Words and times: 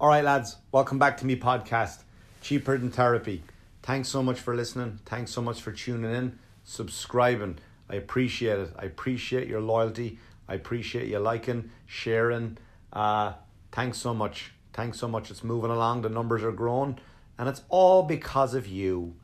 All 0.00 0.06
right, 0.06 0.22
lads, 0.22 0.54
welcome 0.70 1.00
back 1.00 1.16
to 1.16 1.26
me 1.26 1.34
podcast, 1.34 2.04
Cheaper 2.40 2.78
Than 2.78 2.92
Therapy. 2.92 3.42
Thanks 3.82 4.08
so 4.08 4.22
much 4.22 4.38
for 4.38 4.54
listening. 4.54 5.00
Thanks 5.04 5.32
so 5.32 5.42
much 5.42 5.60
for 5.60 5.72
tuning 5.72 6.14
in, 6.14 6.38
subscribing. 6.62 7.58
I 7.90 7.96
appreciate 7.96 8.60
it. 8.60 8.70
I 8.78 8.84
appreciate 8.84 9.48
your 9.48 9.60
loyalty. 9.60 10.20
I 10.46 10.54
appreciate 10.54 11.08
you 11.08 11.18
liking, 11.18 11.72
sharing. 11.86 12.58
Uh, 12.92 13.32
thanks 13.72 13.98
so 13.98 14.14
much. 14.14 14.52
Thanks 14.72 15.00
so 15.00 15.08
much. 15.08 15.32
It's 15.32 15.42
moving 15.42 15.72
along. 15.72 16.02
The 16.02 16.10
numbers 16.10 16.44
are 16.44 16.52
growing, 16.52 17.00
and 17.36 17.48
it's 17.48 17.62
all 17.68 18.04
because 18.04 18.54
of 18.54 18.68
you. 18.68 19.16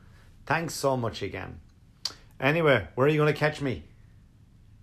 Thanks 0.45 0.75
so 0.75 0.97
much 0.97 1.23
again. 1.23 1.61
Anyway, 2.41 2.89
where 2.97 3.07
are 3.07 3.11
you 3.11 3.19
going 3.19 3.33
to 3.33 3.39
catch 3.39 3.61
me? 3.61 3.85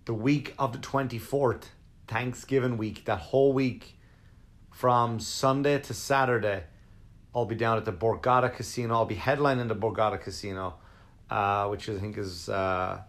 The 0.06 0.14
week 0.14 0.54
of 0.58 0.72
the 0.72 0.78
24th, 0.78 1.64
Thanksgiving 2.08 2.78
week, 2.78 3.04
that 3.04 3.18
whole 3.18 3.52
week 3.52 3.98
from 4.72 5.20
Sunday 5.20 5.78
to 5.78 5.94
Saturday. 5.94 6.64
I'll 7.34 7.44
be 7.44 7.54
down 7.54 7.78
at 7.78 7.84
the 7.84 7.92
Borgata 7.92 8.52
Casino. 8.52 8.94
I'll 8.94 9.04
be 9.04 9.14
headlining 9.16 9.68
the 9.68 9.76
Borgata 9.76 10.20
Casino, 10.20 10.74
uh, 11.30 11.68
which 11.68 11.88
I 11.88 11.98
think 11.98 12.18
is 12.18 12.48
uh, 12.48 13.00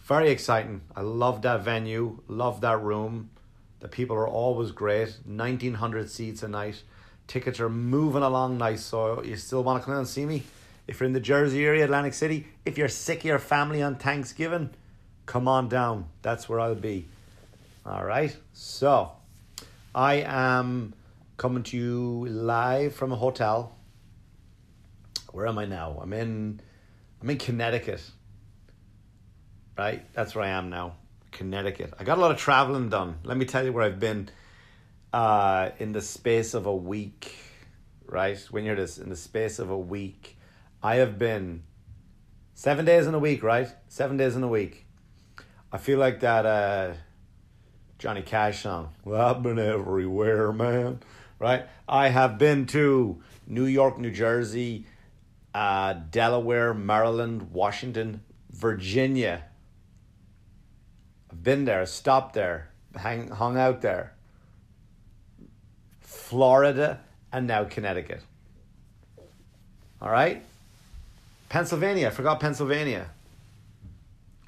very 0.00 0.30
exciting. 0.30 0.80
I 0.96 1.02
love 1.02 1.42
that 1.42 1.60
venue, 1.62 2.20
love 2.28 2.60
that 2.62 2.80
room. 2.82 3.30
The 3.80 3.88
people 3.88 4.16
are 4.16 4.28
always 4.28 4.70
great. 4.70 5.18
1,900 5.26 6.08
seats 6.08 6.42
a 6.42 6.48
night. 6.48 6.82
Tickets 7.26 7.60
are 7.60 7.68
moving 7.68 8.22
along 8.22 8.58
nice, 8.58 8.84
so 8.84 9.22
you 9.22 9.36
still 9.36 9.62
want 9.62 9.80
to 9.80 9.84
come 9.84 9.94
in 9.94 10.00
and 10.00 10.08
see 10.08 10.24
me? 10.24 10.44
If 10.86 10.98
you're 10.98 11.06
in 11.06 11.12
the 11.12 11.20
Jersey 11.20 11.64
area, 11.64 11.84
Atlantic 11.84 12.14
City, 12.14 12.46
if 12.64 12.78
you're 12.78 12.88
sick 12.88 13.20
of 13.20 13.24
your 13.24 13.38
family 13.38 13.82
on 13.82 13.96
Thanksgiving, 13.96 14.70
come 15.26 15.46
on 15.46 15.68
down. 15.68 16.06
That's 16.22 16.48
where 16.48 16.58
I'll 16.58 16.74
be. 16.74 17.08
All 17.86 18.04
right. 18.04 18.36
So, 18.52 19.12
I 19.94 20.24
am 20.26 20.94
coming 21.36 21.62
to 21.64 21.76
you 21.76 22.26
live 22.26 22.94
from 22.94 23.12
a 23.12 23.16
hotel. 23.16 23.76
Where 25.32 25.46
am 25.46 25.58
I 25.58 25.66
now? 25.66 25.98
I'm 26.00 26.12
in 26.14 26.60
I'm 27.20 27.28
in 27.28 27.36
Connecticut. 27.36 28.02
Right? 29.76 30.10
That's 30.14 30.34
where 30.34 30.44
I 30.44 30.48
am 30.48 30.70
now. 30.70 30.96
Connecticut. 31.30 31.92
I 31.98 32.04
got 32.04 32.16
a 32.16 32.20
lot 32.22 32.30
of 32.30 32.38
traveling 32.38 32.88
done. 32.88 33.18
Let 33.22 33.36
me 33.36 33.44
tell 33.44 33.64
you 33.64 33.72
where 33.72 33.84
I've 33.84 34.00
been 34.00 34.30
uh 35.12 35.70
in 35.78 35.92
the 35.92 36.00
space 36.00 36.54
of 36.54 36.64
a 36.64 36.74
week. 36.74 37.36
Right? 38.06 38.38
When 38.50 38.64
you're 38.64 38.76
this 38.76 38.96
in 38.96 39.10
the 39.10 39.16
space 39.16 39.58
of 39.58 39.68
a 39.68 39.78
week. 39.78 40.38
I 40.82 40.96
have 40.96 41.18
been 41.18 41.64
seven 42.54 42.86
days 42.86 43.06
in 43.06 43.14
a 43.14 43.18
week, 43.18 43.42
right? 43.42 43.68
Seven 43.88 44.16
days 44.16 44.36
in 44.36 44.42
a 44.42 44.48
week. 44.48 44.86
I 45.70 45.76
feel 45.76 45.98
like 45.98 46.20
that 46.20 46.46
uh 46.46 46.94
Johnny 48.02 48.22
Cash 48.22 48.64
song. 48.64 48.88
Well, 49.04 49.24
I've 49.24 49.44
been 49.44 49.60
everywhere, 49.60 50.52
man. 50.52 50.98
Right? 51.38 51.66
I 51.88 52.08
have 52.08 52.36
been 52.36 52.66
to 52.66 53.22
New 53.46 53.64
York, 53.64 53.96
New 53.96 54.10
Jersey, 54.10 54.86
uh, 55.54 55.92
Delaware, 56.10 56.74
Maryland, 56.74 57.52
Washington, 57.52 58.24
Virginia. 58.50 59.44
I've 61.30 61.44
been 61.44 61.64
there, 61.64 61.86
stopped 61.86 62.34
there, 62.34 62.70
hang, 62.96 63.28
hung 63.28 63.56
out 63.56 63.82
there. 63.82 64.14
Florida, 66.00 66.98
and 67.32 67.46
now 67.46 67.62
Connecticut. 67.62 68.22
All 70.00 70.10
right? 70.10 70.42
Pennsylvania. 71.48 72.08
I 72.08 72.10
forgot 72.10 72.40
Pennsylvania. 72.40 73.10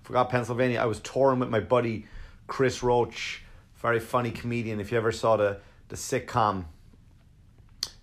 Forgot 0.03 0.29
Pennsylvania. 0.31 0.81
I 0.81 0.87
was 0.87 0.99
touring 0.99 1.39
with 1.39 1.51
my 1.51 1.61
buddy 1.61 2.07
Chris 2.49 2.83
Roach, 2.83 3.43
very 3.85 4.01
funny 4.01 4.31
comedian. 4.31 4.81
If 4.81 4.91
you 4.93 4.97
ever 4.97 5.13
saw 5.13 5.37
the, 5.37 5.59
the 5.89 5.97
sitcom, 5.97 6.65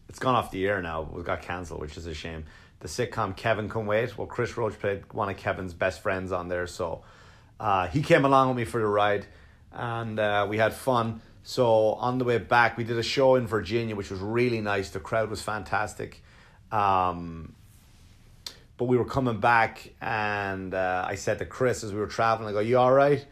it's 0.07 0.19
gone 0.19 0.35
off 0.35 0.51
the 0.51 0.67
air 0.67 0.79
now. 0.79 1.09
It 1.17 1.25
got 1.25 1.41
cancelled, 1.41 1.81
which 1.81 1.97
is 1.97 2.05
a 2.05 2.13
shame. 2.13 2.45
The 2.81 2.87
sitcom 2.87 3.35
Kevin 3.35 3.67
Can 3.67 3.87
Wait. 3.87 4.15
Well, 4.15 4.27
Chris 4.27 4.55
Roach 4.55 4.77
played 4.79 5.11
one 5.11 5.27
of 5.27 5.37
Kevin's 5.37 5.73
best 5.73 6.03
friends 6.03 6.31
on 6.31 6.49
there, 6.49 6.67
so 6.67 7.01
uh, 7.59 7.87
he 7.87 8.03
came 8.03 8.25
along 8.25 8.49
with 8.49 8.57
me 8.57 8.65
for 8.65 8.79
the 8.79 8.85
ride, 8.85 9.25
and 9.71 10.19
uh, 10.19 10.45
we 10.47 10.59
had 10.59 10.71
fun. 10.75 11.19
So 11.41 11.93
on 11.93 12.19
the 12.19 12.25
way 12.25 12.37
back, 12.37 12.77
we 12.77 12.83
did 12.83 12.99
a 12.99 13.03
show 13.03 13.33
in 13.33 13.47
Virginia, 13.47 13.95
which 13.95 14.11
was 14.11 14.19
really 14.19 14.61
nice. 14.61 14.91
The 14.91 14.99
crowd 14.99 15.31
was 15.31 15.41
fantastic. 15.41 16.21
Um, 16.71 17.55
but 18.77 18.85
we 18.85 18.97
were 18.97 19.05
coming 19.05 19.39
back, 19.39 19.93
and 19.99 20.75
uh, 20.75 21.05
I 21.07 21.15
said 21.15 21.39
to 21.39 21.45
Chris 21.47 21.83
as 21.83 21.91
we 21.91 21.99
were 21.99 22.05
traveling, 22.05 22.49
I 22.49 22.51
go, 22.51 22.59
"You 22.59 22.77
all 22.77 22.93
right?" 22.93 23.25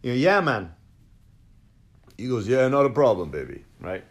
You 0.00 0.12
know, 0.12 0.16
yeah, 0.16 0.40
man. 0.40 0.74
He 2.18 2.26
goes, 2.28 2.46
yeah, 2.46 2.68
not 2.68 2.84
a 2.84 2.90
problem, 2.90 3.30
baby. 3.30 3.64
Right? 3.80 4.04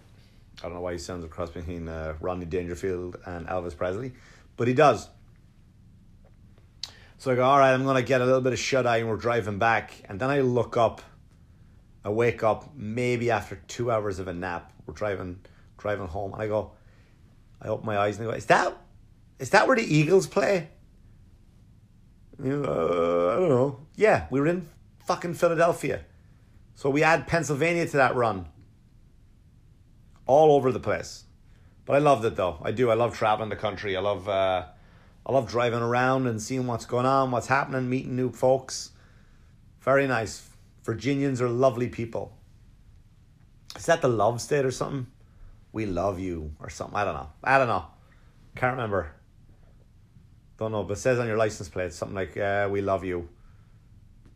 I 0.60 0.62
don't 0.64 0.74
know 0.74 0.82
why 0.82 0.94
he 0.94 0.98
sounds 0.98 1.24
a 1.24 1.28
cross 1.28 1.52
between 1.52 1.88
uh, 1.88 2.16
Rodney 2.20 2.46
Dangerfield 2.46 3.18
and 3.26 3.46
Elvis 3.48 3.78
Presley, 3.78 4.14
but 4.56 4.68
he 4.68 4.74
does. 4.74 5.08
So 7.20 7.32
I 7.32 7.36
go, 7.36 7.44
all 7.44 7.60
right, 7.60 7.74
I'm 7.74 7.86
gonna 7.86 8.02
get 8.02 8.22
a 8.22 8.26
little 8.26 8.42
bit 8.42 8.54
of 8.54 8.60
shut 8.60 8.88
eye, 8.88 8.98
and 8.98 9.10
we're 9.10 9.18
driving 9.18 9.60
back, 9.60 9.94
and 10.10 10.20
then 10.20 10.32
I 10.32 10.42
look 10.42 10.78
up. 10.78 11.02
I 12.04 12.10
wake 12.10 12.42
up 12.42 12.74
maybe 12.76 13.30
after 13.30 13.58
two 13.68 13.92
hours 13.92 14.18
of 14.18 14.28
a 14.28 14.34
nap. 14.34 14.72
We're 14.86 14.94
driving, 14.94 15.42
driving 15.78 16.08
home, 16.08 16.34
and 16.34 16.42
I 16.42 16.48
go. 16.48 16.72
I 17.62 17.68
open 17.68 17.86
my 17.86 17.98
eyes 17.98 18.18
and 18.18 18.28
I 18.28 18.32
go, 18.32 18.38
is 18.38 18.46
that, 18.46 18.78
is 19.40 19.50
that 19.50 19.68
where 19.68 19.76
the 19.76 19.84
Eagles 19.84 20.28
play? 20.28 20.70
You 22.42 22.62
know, 22.62 22.64
uh, 22.64 23.36
I 23.36 23.40
don't 23.40 23.50
know. 23.50 23.80
Yeah, 23.96 24.28
we 24.30 24.40
were 24.40 24.48
in 24.48 24.70
fucking 25.06 25.34
Philadelphia. 25.34 26.06
So 26.78 26.92
we 26.92 27.02
add 27.02 27.26
Pennsylvania 27.26 27.88
to 27.88 27.98
that 27.98 28.16
run. 28.16 28.46
All 30.28 30.52
over 30.52 30.72
the 30.72 30.80
place. 30.80 31.24
But 31.86 31.96
I 31.96 32.00
loved 32.00 32.24
it 32.24 32.36
though. 32.36 32.60
I 32.62 32.72
do. 32.72 32.92
I 32.92 32.94
love 32.94 33.18
traveling 33.18 33.50
the 33.50 33.56
country. 33.56 33.98
I 33.98 34.00
love 34.00 34.30
uh, 34.30 34.66
I 35.26 35.32
love 35.32 35.50
driving 35.50 35.80
around 35.82 36.28
and 36.28 36.40
seeing 36.40 36.68
what's 36.68 36.86
going 36.86 37.08
on, 37.08 37.32
what's 37.32 37.48
happening, 37.48 37.90
meeting 37.90 38.16
new 38.16 38.32
folks. 38.32 38.92
Very 39.82 40.06
nice. 40.06 40.48
Virginians 40.84 41.42
are 41.42 41.50
lovely 41.50 41.88
people. 41.88 42.38
Is 43.76 43.88
that 43.88 44.04
the 44.04 44.08
love 44.08 44.40
state 44.40 44.64
or 44.64 44.70
something? 44.70 45.08
We 45.72 45.88
love 45.88 46.20
you 46.20 46.52
or 46.60 46.70
something. 46.70 46.96
I 46.96 47.06
don't 47.06 47.16
know. 47.16 47.30
I 47.44 47.58
don't 47.58 47.68
know. 47.68 47.86
Can't 48.56 48.76
remember. 48.76 49.14
Don't 50.60 50.72
know, 50.72 50.84
but 50.84 51.00
says 51.00 51.18
on 51.18 51.26
your 51.26 51.38
license 51.38 51.70
plate 51.70 51.94
something 51.94 52.16
like 52.16 52.38
uh, 52.38 52.68
"We 52.70 52.82
love 52.82 53.04
you." 53.04 53.30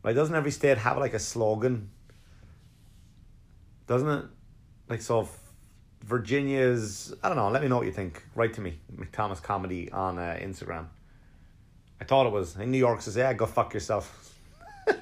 Like, 0.02 0.16
doesn't 0.16 0.34
every 0.34 0.50
state 0.50 0.78
have 0.78 0.98
like 0.98 1.14
a 1.14 1.20
slogan? 1.20 1.90
Doesn't 3.86 4.08
it? 4.08 4.24
Like, 4.88 5.02
so 5.02 5.28
Virginia's, 6.04 7.14
I 7.22 7.28
don't 7.28 7.36
know, 7.36 7.48
let 7.48 7.62
me 7.62 7.68
know 7.68 7.76
what 7.76 7.86
you 7.86 7.92
think. 7.92 8.22
Write 8.34 8.54
to 8.54 8.60
me, 8.60 8.78
Mick 8.94 9.12
Thomas 9.12 9.40
Comedy 9.40 9.90
on 9.90 10.18
uh, 10.18 10.38
Instagram. 10.40 10.86
I 12.00 12.04
thought 12.04 12.26
it 12.26 12.32
was. 12.32 12.56
In 12.56 12.70
New 12.70 12.78
York 12.78 13.02
says, 13.02 13.16
yeah, 13.16 13.32
go 13.32 13.46
fuck 13.46 13.74
yourself. 13.74 14.34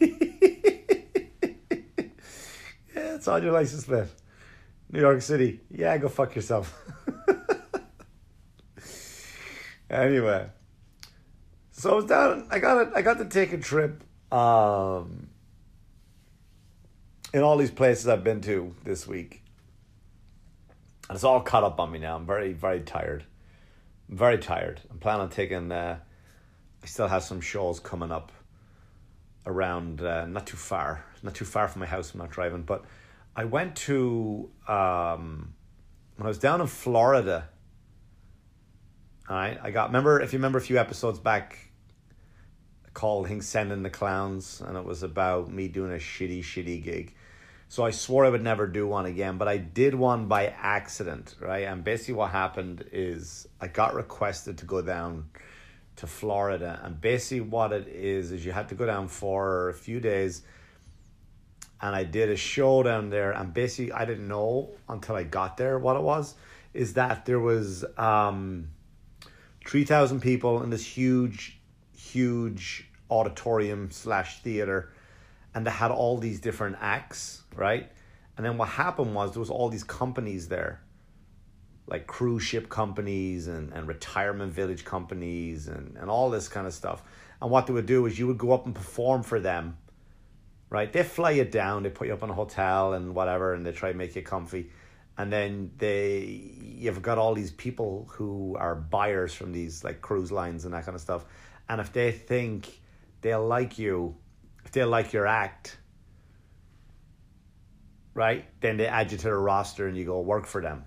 yeah, 0.00 0.08
it's 2.94 3.28
on 3.28 3.42
your 3.42 3.52
license 3.52 3.84
plate. 3.84 4.08
New 4.90 5.00
York 5.00 5.22
City, 5.22 5.60
yeah, 5.70 5.96
go 5.98 6.08
fuck 6.08 6.34
yourself. 6.34 6.82
anyway. 9.90 10.46
So 11.72 11.90
I 11.90 11.94
was 11.94 12.04
down. 12.06 12.46
I 12.50 12.58
got 12.60 12.86
it. 12.86 12.92
I 12.94 13.02
got 13.02 13.18
to 13.18 13.26
take 13.26 13.52
a 13.52 13.58
trip. 13.58 14.02
Um, 14.32 15.28
in 17.34 17.42
all 17.42 17.56
these 17.56 17.72
places 17.72 18.06
I've 18.06 18.22
been 18.22 18.40
to 18.42 18.76
this 18.84 19.08
week, 19.08 19.42
and 21.08 21.16
it's 21.16 21.24
all 21.24 21.40
caught 21.40 21.64
up 21.64 21.80
on 21.80 21.90
me 21.90 21.98
now. 21.98 22.14
I'm 22.14 22.24
very, 22.24 22.52
very 22.52 22.80
tired. 22.80 23.24
I'm 24.08 24.16
very 24.16 24.38
tired. 24.38 24.80
I'm 24.88 24.98
planning 24.98 25.22
on 25.22 25.30
taking. 25.30 25.72
Uh, 25.72 25.98
I 26.82 26.86
still 26.86 27.08
have 27.08 27.24
some 27.24 27.40
shows 27.40 27.80
coming 27.80 28.12
up 28.12 28.30
around, 29.46 30.00
uh, 30.00 30.26
not 30.26 30.46
too 30.46 30.56
far, 30.56 31.04
not 31.24 31.34
too 31.34 31.44
far 31.44 31.66
from 31.66 31.80
my 31.80 31.86
house. 31.86 32.14
I'm 32.14 32.20
not 32.20 32.30
driving, 32.30 32.62
but 32.62 32.84
I 33.34 33.46
went 33.46 33.74
to 33.88 34.48
um, 34.68 35.54
when 36.16 36.26
I 36.26 36.28
was 36.28 36.38
down 36.38 36.60
in 36.60 36.68
Florida. 36.68 37.48
All 39.28 39.36
right, 39.36 39.58
I 39.60 39.72
got 39.72 39.88
remember 39.88 40.20
if 40.20 40.32
you 40.32 40.38
remember 40.38 40.58
a 40.58 40.62
few 40.62 40.78
episodes 40.78 41.18
back, 41.18 41.58
called 42.92 43.26
I 43.26 43.30
think 43.30 43.42
"Sending 43.42 43.82
the 43.82 43.90
Clowns," 43.90 44.60
and 44.60 44.76
it 44.76 44.84
was 44.84 45.02
about 45.02 45.50
me 45.50 45.66
doing 45.66 45.90
a 45.90 45.96
shitty, 45.96 46.44
shitty 46.44 46.84
gig. 46.84 47.14
So 47.74 47.84
I 47.84 47.90
swore 47.90 48.24
I 48.24 48.28
would 48.28 48.44
never 48.44 48.68
do 48.68 48.86
one 48.86 49.04
again, 49.04 49.36
but 49.36 49.48
I 49.48 49.56
did 49.56 49.96
one 49.96 50.28
by 50.28 50.46
accident, 50.46 51.34
right? 51.40 51.64
And 51.64 51.82
basically, 51.82 52.14
what 52.14 52.30
happened 52.30 52.84
is 52.92 53.48
I 53.60 53.66
got 53.66 53.96
requested 53.96 54.58
to 54.58 54.64
go 54.64 54.80
down 54.80 55.28
to 55.96 56.06
Florida, 56.06 56.78
and 56.84 57.00
basically, 57.00 57.40
what 57.40 57.72
it 57.72 57.88
is 57.88 58.30
is 58.30 58.46
you 58.46 58.52
had 58.52 58.68
to 58.68 58.76
go 58.76 58.86
down 58.86 59.08
for 59.08 59.70
a 59.70 59.74
few 59.74 59.98
days. 59.98 60.42
And 61.82 61.96
I 61.96 62.04
did 62.04 62.30
a 62.30 62.36
show 62.36 62.84
down 62.84 63.10
there, 63.10 63.32
and 63.32 63.52
basically, 63.52 63.90
I 63.90 64.04
didn't 64.04 64.28
know 64.28 64.70
until 64.88 65.16
I 65.16 65.24
got 65.24 65.56
there 65.56 65.76
what 65.76 65.96
it 65.96 66.02
was. 66.02 66.36
Is 66.74 66.94
that 66.94 67.26
there 67.26 67.40
was 67.40 67.84
um, 67.98 68.68
three 69.66 69.84
thousand 69.84 70.20
people 70.20 70.62
in 70.62 70.70
this 70.70 70.86
huge, 70.86 71.58
huge 71.92 72.88
auditorium 73.10 73.90
slash 73.90 74.42
theater, 74.42 74.92
and 75.56 75.66
they 75.66 75.72
had 75.72 75.90
all 75.90 76.18
these 76.18 76.38
different 76.38 76.76
acts, 76.80 77.42
right? 77.56 77.90
And 78.36 78.44
then 78.44 78.58
what 78.58 78.68
happened 78.68 79.14
was 79.14 79.32
there 79.32 79.40
was 79.40 79.50
all 79.50 79.68
these 79.68 79.84
companies 79.84 80.48
there, 80.48 80.80
like 81.86 82.06
cruise 82.06 82.42
ship 82.42 82.68
companies 82.68 83.46
and, 83.46 83.72
and 83.72 83.86
retirement 83.86 84.52
village 84.52 84.84
companies 84.84 85.68
and, 85.68 85.96
and 85.96 86.10
all 86.10 86.30
this 86.30 86.48
kind 86.48 86.66
of 86.66 86.74
stuff. 86.74 87.02
And 87.40 87.50
what 87.50 87.66
they 87.66 87.72
would 87.72 87.86
do 87.86 88.06
is 88.06 88.18
you 88.18 88.26
would 88.26 88.38
go 88.38 88.52
up 88.52 88.66
and 88.66 88.74
perform 88.74 89.22
for 89.22 89.38
them, 89.38 89.76
right? 90.70 90.92
They 90.92 91.02
fly 91.02 91.32
you 91.32 91.44
down, 91.44 91.82
they 91.82 91.90
put 91.90 92.08
you 92.08 92.14
up 92.14 92.22
in 92.22 92.30
a 92.30 92.34
hotel 92.34 92.94
and 92.94 93.14
whatever, 93.14 93.54
and 93.54 93.64
they 93.64 93.72
try 93.72 93.92
to 93.92 93.98
make 93.98 94.16
you 94.16 94.22
comfy. 94.22 94.70
And 95.16 95.32
then 95.32 95.70
they 95.78 96.42
you've 96.60 97.02
got 97.02 97.18
all 97.18 97.34
these 97.34 97.52
people 97.52 98.08
who 98.10 98.56
are 98.58 98.74
buyers 98.74 99.32
from 99.32 99.52
these 99.52 99.84
like 99.84 100.00
cruise 100.00 100.32
lines 100.32 100.64
and 100.64 100.74
that 100.74 100.84
kind 100.84 100.96
of 100.96 101.00
stuff. 101.00 101.24
And 101.68 101.80
if 101.80 101.92
they 101.92 102.10
think 102.10 102.80
they'll 103.20 103.46
like 103.46 103.78
you, 103.78 104.16
if 104.64 104.72
they 104.72 104.82
like 104.82 105.12
your 105.12 105.26
act, 105.26 105.78
right? 108.14 108.44
Then 108.60 108.76
they 108.76 108.86
add 108.86 109.12
you 109.12 109.18
to 109.18 109.24
the 109.24 109.34
roster 109.34 109.86
and 109.86 109.96
you 109.96 110.04
go 110.04 110.20
work 110.20 110.46
for 110.46 110.62
them. 110.62 110.84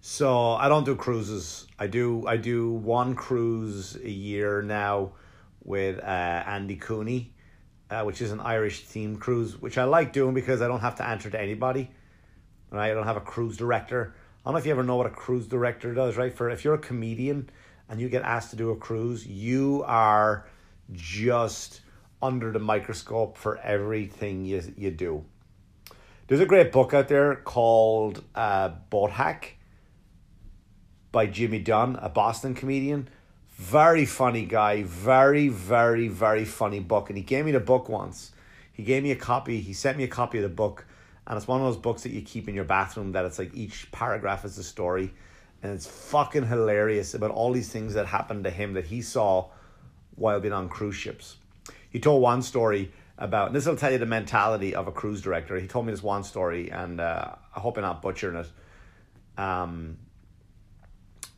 So 0.00 0.52
I 0.52 0.68
don't 0.68 0.84
do 0.84 0.96
cruises. 0.96 1.66
I 1.78 1.86
do 1.86 2.26
I 2.26 2.36
do 2.36 2.72
one 2.72 3.14
cruise 3.14 3.96
a 3.96 4.10
year 4.10 4.62
now 4.62 5.12
with 5.64 5.98
uh, 5.98 6.02
Andy 6.02 6.76
Cooney, 6.76 7.34
uh, 7.90 8.02
which 8.04 8.22
is 8.22 8.32
an 8.32 8.40
Irish 8.40 8.86
themed 8.86 9.20
cruise, 9.20 9.60
which 9.60 9.76
I 9.76 9.84
like 9.84 10.12
doing 10.12 10.34
because 10.34 10.62
I 10.62 10.68
don't 10.68 10.80
have 10.80 10.96
to 10.96 11.06
answer 11.06 11.28
to 11.30 11.40
anybody. 11.40 11.90
Right? 12.70 12.90
I 12.90 12.94
don't 12.94 13.06
have 13.06 13.16
a 13.16 13.22
cruise 13.22 13.56
director. 13.56 14.14
I 14.14 14.48
don't 14.48 14.54
know 14.54 14.58
if 14.60 14.66
you 14.66 14.72
ever 14.72 14.84
know 14.84 14.96
what 14.96 15.06
a 15.06 15.10
cruise 15.10 15.46
director 15.46 15.92
does, 15.92 16.16
right? 16.16 16.32
For 16.32 16.48
if 16.48 16.64
you're 16.64 16.74
a 16.74 16.78
comedian 16.78 17.50
and 17.88 18.00
you 18.00 18.08
get 18.08 18.22
asked 18.22 18.50
to 18.50 18.56
do 18.56 18.70
a 18.70 18.76
cruise, 18.76 19.26
you 19.26 19.82
are 19.86 20.46
just 20.92 21.80
under 22.22 22.52
the 22.52 22.58
microscope 22.58 23.36
for 23.36 23.58
everything 23.58 24.44
you, 24.44 24.62
you 24.76 24.90
do. 24.90 25.24
There's 26.26 26.40
a 26.40 26.46
great 26.46 26.72
book 26.72 26.92
out 26.92 27.08
there 27.08 27.36
called 27.36 28.22
uh, 28.34 28.70
Boat 28.90 29.12
Hack 29.12 29.56
by 31.10 31.26
Jimmy 31.26 31.58
Dunn, 31.58 31.96
a 32.02 32.08
Boston 32.08 32.54
comedian. 32.54 33.08
Very 33.52 34.04
funny 34.04 34.44
guy, 34.44 34.82
very, 34.82 35.48
very, 35.48 36.08
very 36.08 36.44
funny 36.44 36.80
book. 36.80 37.08
And 37.08 37.16
he 37.16 37.24
gave 37.24 37.44
me 37.44 37.52
the 37.52 37.60
book 37.60 37.88
once. 37.88 38.32
He 38.72 38.82
gave 38.82 39.02
me 39.02 39.10
a 39.10 39.16
copy, 39.16 39.60
he 39.60 39.72
sent 39.72 39.96
me 39.96 40.04
a 40.04 40.08
copy 40.08 40.38
of 40.38 40.42
the 40.42 40.48
book. 40.48 40.86
And 41.26 41.36
it's 41.36 41.48
one 41.48 41.60
of 41.60 41.66
those 41.66 41.76
books 41.76 42.02
that 42.02 42.12
you 42.12 42.22
keep 42.22 42.48
in 42.48 42.54
your 42.54 42.64
bathroom 42.64 43.12
that 43.12 43.24
it's 43.24 43.38
like 43.38 43.54
each 43.54 43.90
paragraph 43.90 44.44
is 44.44 44.56
a 44.58 44.62
story. 44.62 45.12
And 45.62 45.72
it's 45.72 45.86
fucking 45.86 46.46
hilarious 46.46 47.14
about 47.14 47.30
all 47.30 47.52
these 47.52 47.68
things 47.68 47.94
that 47.94 48.06
happened 48.06 48.44
to 48.44 48.50
him 48.50 48.74
that 48.74 48.86
he 48.86 49.02
saw 49.02 49.48
while 50.14 50.40
being 50.40 50.54
on 50.54 50.68
cruise 50.68 50.94
ships. 50.94 51.36
He 51.90 52.00
told 52.00 52.22
one 52.22 52.42
story 52.42 52.92
about, 53.16 53.48
and 53.48 53.56
this 53.56 53.66
will 53.66 53.76
tell 53.76 53.90
you 53.90 53.98
the 53.98 54.06
mentality 54.06 54.74
of 54.74 54.88
a 54.88 54.92
cruise 54.92 55.22
director. 55.22 55.56
He 55.58 55.66
told 55.66 55.86
me 55.86 55.92
this 55.92 56.02
one 56.02 56.24
story, 56.24 56.70
and 56.70 57.00
uh, 57.00 57.32
I 57.54 57.60
hope 57.60 57.76
I'm 57.76 57.82
not 57.82 58.02
butchering 58.02 58.36
it. 58.36 59.40
Um, 59.40 59.98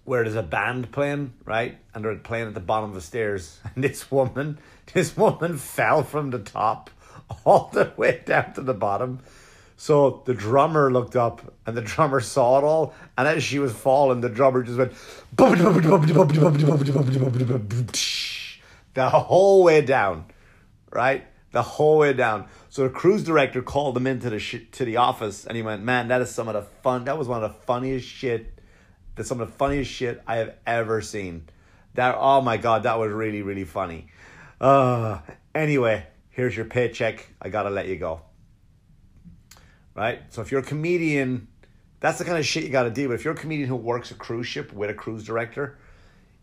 where 0.05 0.25
there's 0.25 0.37
a 0.37 0.43
band 0.43 0.91
playing, 0.91 1.33
right? 1.45 1.79
And 1.95 2.05
they're 2.05 2.17
playing 2.17 2.49
at 2.49 2.55
the 2.55 2.61
bottom 2.61 2.91
of 2.91 2.95
the 2.95 3.01
stairs. 3.01 3.61
And 3.75 3.85
this 3.85 4.11
woman, 4.11 4.59
this 4.93 5.17
woman 5.17 5.57
fell 5.57 6.03
from 6.03 6.31
the 6.31 6.41
top 6.41 6.91
all 7.45 7.71
the 7.73 7.93
way 7.97 8.23
down 8.25 8.55
to 8.55 8.63
the 8.63 8.75
bottom. 8.75 9.21
So 9.77 10.23
the 10.27 10.35
drummer 10.35 10.93
looked 10.93 11.17
up 11.17 11.55
and 11.65 11.75
the 11.77 11.81
drummer 11.81 12.21
saw 12.21 12.59
it 12.59 12.65
all. 12.65 12.93
And 13.17 13.27
as 13.27 13.43
she 13.43 13.59
was 13.59 13.73
falling, 13.73 14.21
the 14.21 14.29
drummer 14.29 14.63
just 14.63 14.79
went 14.79 14.93
the 18.95 19.09
whole 19.09 19.63
way 19.63 19.81
down, 19.81 20.27
right? 20.91 21.25
The 21.53 21.63
whole 21.63 21.99
way 21.99 22.13
down. 22.13 22.47
So 22.69 22.85
the 22.85 22.91
cruise 22.91 23.25
director 23.25 23.63
called 23.63 23.97
him 23.97 24.07
into 24.07 24.31
the 24.31 24.39
sh- 24.39 24.67
to 24.73 24.85
the 24.85 24.99
office 24.99 25.47
and 25.47 25.57
he 25.57 25.63
went, 25.63 25.83
"Man, 25.83 26.09
that 26.09 26.21
is 26.21 26.31
some 26.31 26.49
of 26.49 26.55
the 26.55 26.63
fun. 26.63 27.05
That 27.05 27.19
was 27.19 27.27
one 27.29 27.43
of 27.43 27.51
the 27.51 27.59
funniest 27.67 28.07
shit. 28.07 28.61
That's 29.17 29.29
some 29.29 29.41
of 29.41 29.49
the 29.49 29.55
funniest 29.55 29.91
shit 29.91 30.23
I 30.27 30.37
have 30.37 30.55
ever 30.67 31.01
seen. 31.03 31.49
That 31.95 32.17
oh 32.19 32.41
my 32.41 32.57
god, 32.57 32.85
that 32.85 32.99
was 32.99 33.13
really 33.13 33.43
really 33.43 33.65
funny. 33.65 34.07
Uh 34.61 35.19
anyway, 35.55 36.07
here's 36.31 36.57
your 36.57 36.67
paycheck. 36.67 37.29
I 37.43 37.49
gotta 37.49 37.71
let 37.71 37.89
you 37.89 37.97
go. 37.97 38.23
Right. 39.95 40.23
So 40.29 40.41
if 40.41 40.53
you're 40.53 40.61
a 40.61 40.65
comedian, 40.65 41.49
that's 41.99 42.19
the 42.19 42.25
kind 42.25 42.39
of 42.39 42.47
shit 42.47 42.63
you 42.63 42.71
gotta 42.71 42.91
do. 42.91 43.09
But 43.09 43.15
if 43.15 43.25
you're 43.25 43.35
a 43.35 43.37
comedian 43.37 43.69
who 43.69 43.77
works 43.77 44.13
a 44.13 44.15
cruise 44.15 44.47
ship 44.47 44.73
with 44.73 44.89
a 44.89 44.95
cruise 44.95 45.25
director, 45.25 45.79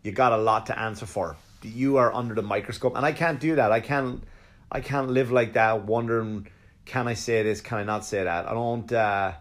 you 0.02 0.12
got 0.12 0.32
a 0.32 0.36
lot 0.36 0.66
to 0.66 0.78
answer 0.78 1.06
for. 1.06 1.36
You 1.62 1.96
are 1.96 2.14
under 2.14 2.34
the 2.34 2.42
microscope, 2.42 2.96
and 2.96 3.04
I 3.04 3.12
can't 3.12 3.40
do 3.40 3.56
that. 3.56 3.72
I 3.72 3.80
can't. 3.80 4.22
I 4.70 4.80
can't 4.80 5.08
live 5.08 5.30
like 5.32 5.54
that, 5.54 5.84
wondering, 5.84 6.48
can 6.84 7.08
I 7.08 7.14
say 7.14 7.42
this? 7.42 7.60
Can 7.60 7.78
I 7.78 7.84
not 7.84 8.04
say 8.04 8.24
that? 8.24 8.48
I 8.48 8.52
don't. 8.52 8.92
Uh, 8.92 9.32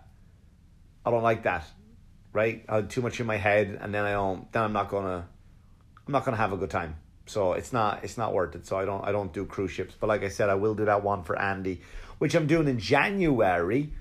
I 1.06 1.12
don't 1.12 1.24
like 1.24 1.44
that 1.44 1.66
right? 2.38 2.64
I 2.70 2.76
had 2.76 2.90
too 2.92 3.02
much 3.02 3.20
in 3.20 3.26
my 3.26 3.38
head, 3.38 3.80
and 3.82 3.92
then 3.94 4.06
I 4.06 4.12
don't. 4.12 4.50
Then 4.52 4.62
I'm 4.64 4.74
not 4.74 4.90
gonna. 4.90 5.28
I'm 6.06 6.12
not 6.12 6.24
gonna 6.24 6.38
have 6.38 6.54
a 6.54 6.58
good 6.58 6.70
time. 6.70 6.96
So 7.26 7.54
it's 7.54 7.74
not. 7.74 8.04
It's 8.04 8.18
not 8.18 8.32
worth 8.32 8.56
it. 8.56 8.68
So 8.68 8.78
I 8.78 8.86
don't. 8.86 9.04
I 9.04 9.12
don't 9.12 9.34
do 9.34 9.44
cruise 9.46 9.72
ships. 9.72 9.96
But 10.00 10.08
like 10.08 10.24
I 10.24 10.30
said, 10.30 10.50
I 10.50 10.56
will 10.56 10.76
do 10.76 10.86
that 10.86 11.04
one 11.04 11.24
for 11.24 11.38
Andy, 11.38 11.82
which 12.20 12.36
I'm 12.36 12.46
doing 12.46 12.68
in 12.68 12.80
January. 12.80 13.92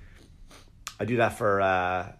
I 1.00 1.06
do 1.06 1.16
that 1.16 1.30
for. 1.30 1.60
uh 1.60 2.12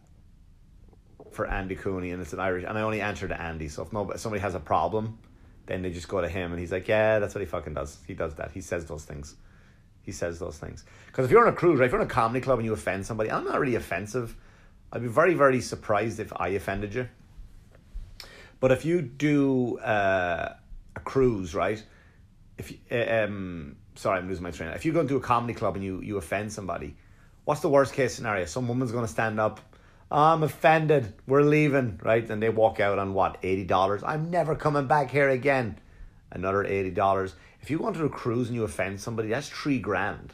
for 1.33 1.47
Andy 1.47 1.75
Cooney, 1.75 2.13
and 2.13 2.23
it's 2.23 2.33
an 2.33 2.41
Irish, 2.41 2.65
and 2.67 2.79
I 2.79 2.81
only 2.81 3.03
answer 3.03 3.29
to 3.29 3.39
Andy. 3.39 3.69
So 3.69 3.83
if 3.83 3.93
nobody, 3.93 4.19
somebody 4.19 4.41
has 4.41 4.55
a 4.55 4.61
problem, 4.61 5.19
then 5.67 5.83
they 5.83 5.91
just 5.91 6.09
go 6.09 6.21
to 6.21 6.29
him, 6.29 6.53
and 6.53 6.61
he's 6.61 6.73
like, 6.73 6.89
"Yeah, 6.89 7.19
that's 7.19 7.35
what 7.35 7.41
he 7.41 7.47
fucking 7.47 7.75
does. 7.75 7.99
He 8.07 8.15
does 8.15 8.35
that. 8.35 8.53
He 8.53 8.61
says 8.61 8.87
those 8.87 9.05
things. 9.05 9.37
He 10.03 10.13
says 10.13 10.39
those 10.39 10.59
things." 10.59 10.85
Because 11.07 11.25
if 11.25 11.31
you're 11.31 11.47
on 11.47 11.53
a 11.53 11.57
cruise, 11.57 11.79
right, 11.79 11.87
if 11.87 11.93
you're 11.93 12.01
in 12.01 12.07
a 12.07 12.11
comedy 12.11 12.41
club 12.41 12.59
and 12.59 12.67
you 12.67 12.73
offend 12.73 13.07
somebody, 13.07 13.31
I'm 13.31 13.45
not 13.45 13.61
really 13.61 13.75
offensive. 13.75 14.37
I'd 14.93 15.03
be 15.03 15.09
very, 15.09 15.35
very 15.35 15.61
surprised 15.61 16.21
if 16.21 16.33
I 16.37 16.49
offended 16.49 16.95
you. 16.95 17.09
But 18.61 18.73
if 18.73 18.85
you 18.85 19.03
do 19.03 19.79
uh, 19.79 20.55
a 20.95 21.01
cruise, 21.01 21.55
right? 21.55 21.83
If 22.59 22.73
uh, 22.91 23.25
um, 23.25 23.77
sorry, 23.97 24.19
I'm 24.19 24.29
losing 24.29 24.43
my 24.43 24.51
train. 24.51 24.71
If 24.71 24.85
you 24.85 24.93
go 24.93 25.01
into 25.01 25.17
a 25.17 25.21
comedy 25.21 25.55
club 25.55 25.75
and 25.75 25.85
you 25.85 26.01
you 26.01 26.17
offend 26.17 26.53
somebody, 26.53 26.97
what's 27.45 27.61
the 27.61 27.69
worst 27.69 27.93
case 27.93 28.15
scenario? 28.15 28.45
Some 28.47 28.69
woman's 28.69 28.93
going 28.93 29.05
to 29.05 29.13
stand 29.13 29.39
up. 29.41 29.61
I'm 30.11 30.43
offended. 30.43 31.15
We're 31.27 31.43
leaving, 31.43 32.01
right? 32.03 32.29
And 32.29 32.43
they 32.43 32.49
walk 32.49 32.81
out 32.81 32.99
on 32.99 33.15
what 33.15 33.39
eighty 33.43 33.65
dollars. 33.65 34.03
I'm 34.05 34.31
never 34.31 34.55
coming 34.55 34.87
back 34.87 35.11
here 35.11 35.29
again. 35.29 35.79
Another 36.31 36.65
eighty 36.65 36.91
dollars. 36.91 37.35
If 37.61 37.71
you 37.71 37.79
go 37.79 37.87
onto 37.87 38.05
a 38.05 38.09
cruise 38.09 38.49
and 38.49 38.55
you 38.55 38.65
offend 38.65 39.01
somebody, 39.01 39.29
that's 39.29 39.49
three 39.49 39.81
grand. 39.81 40.33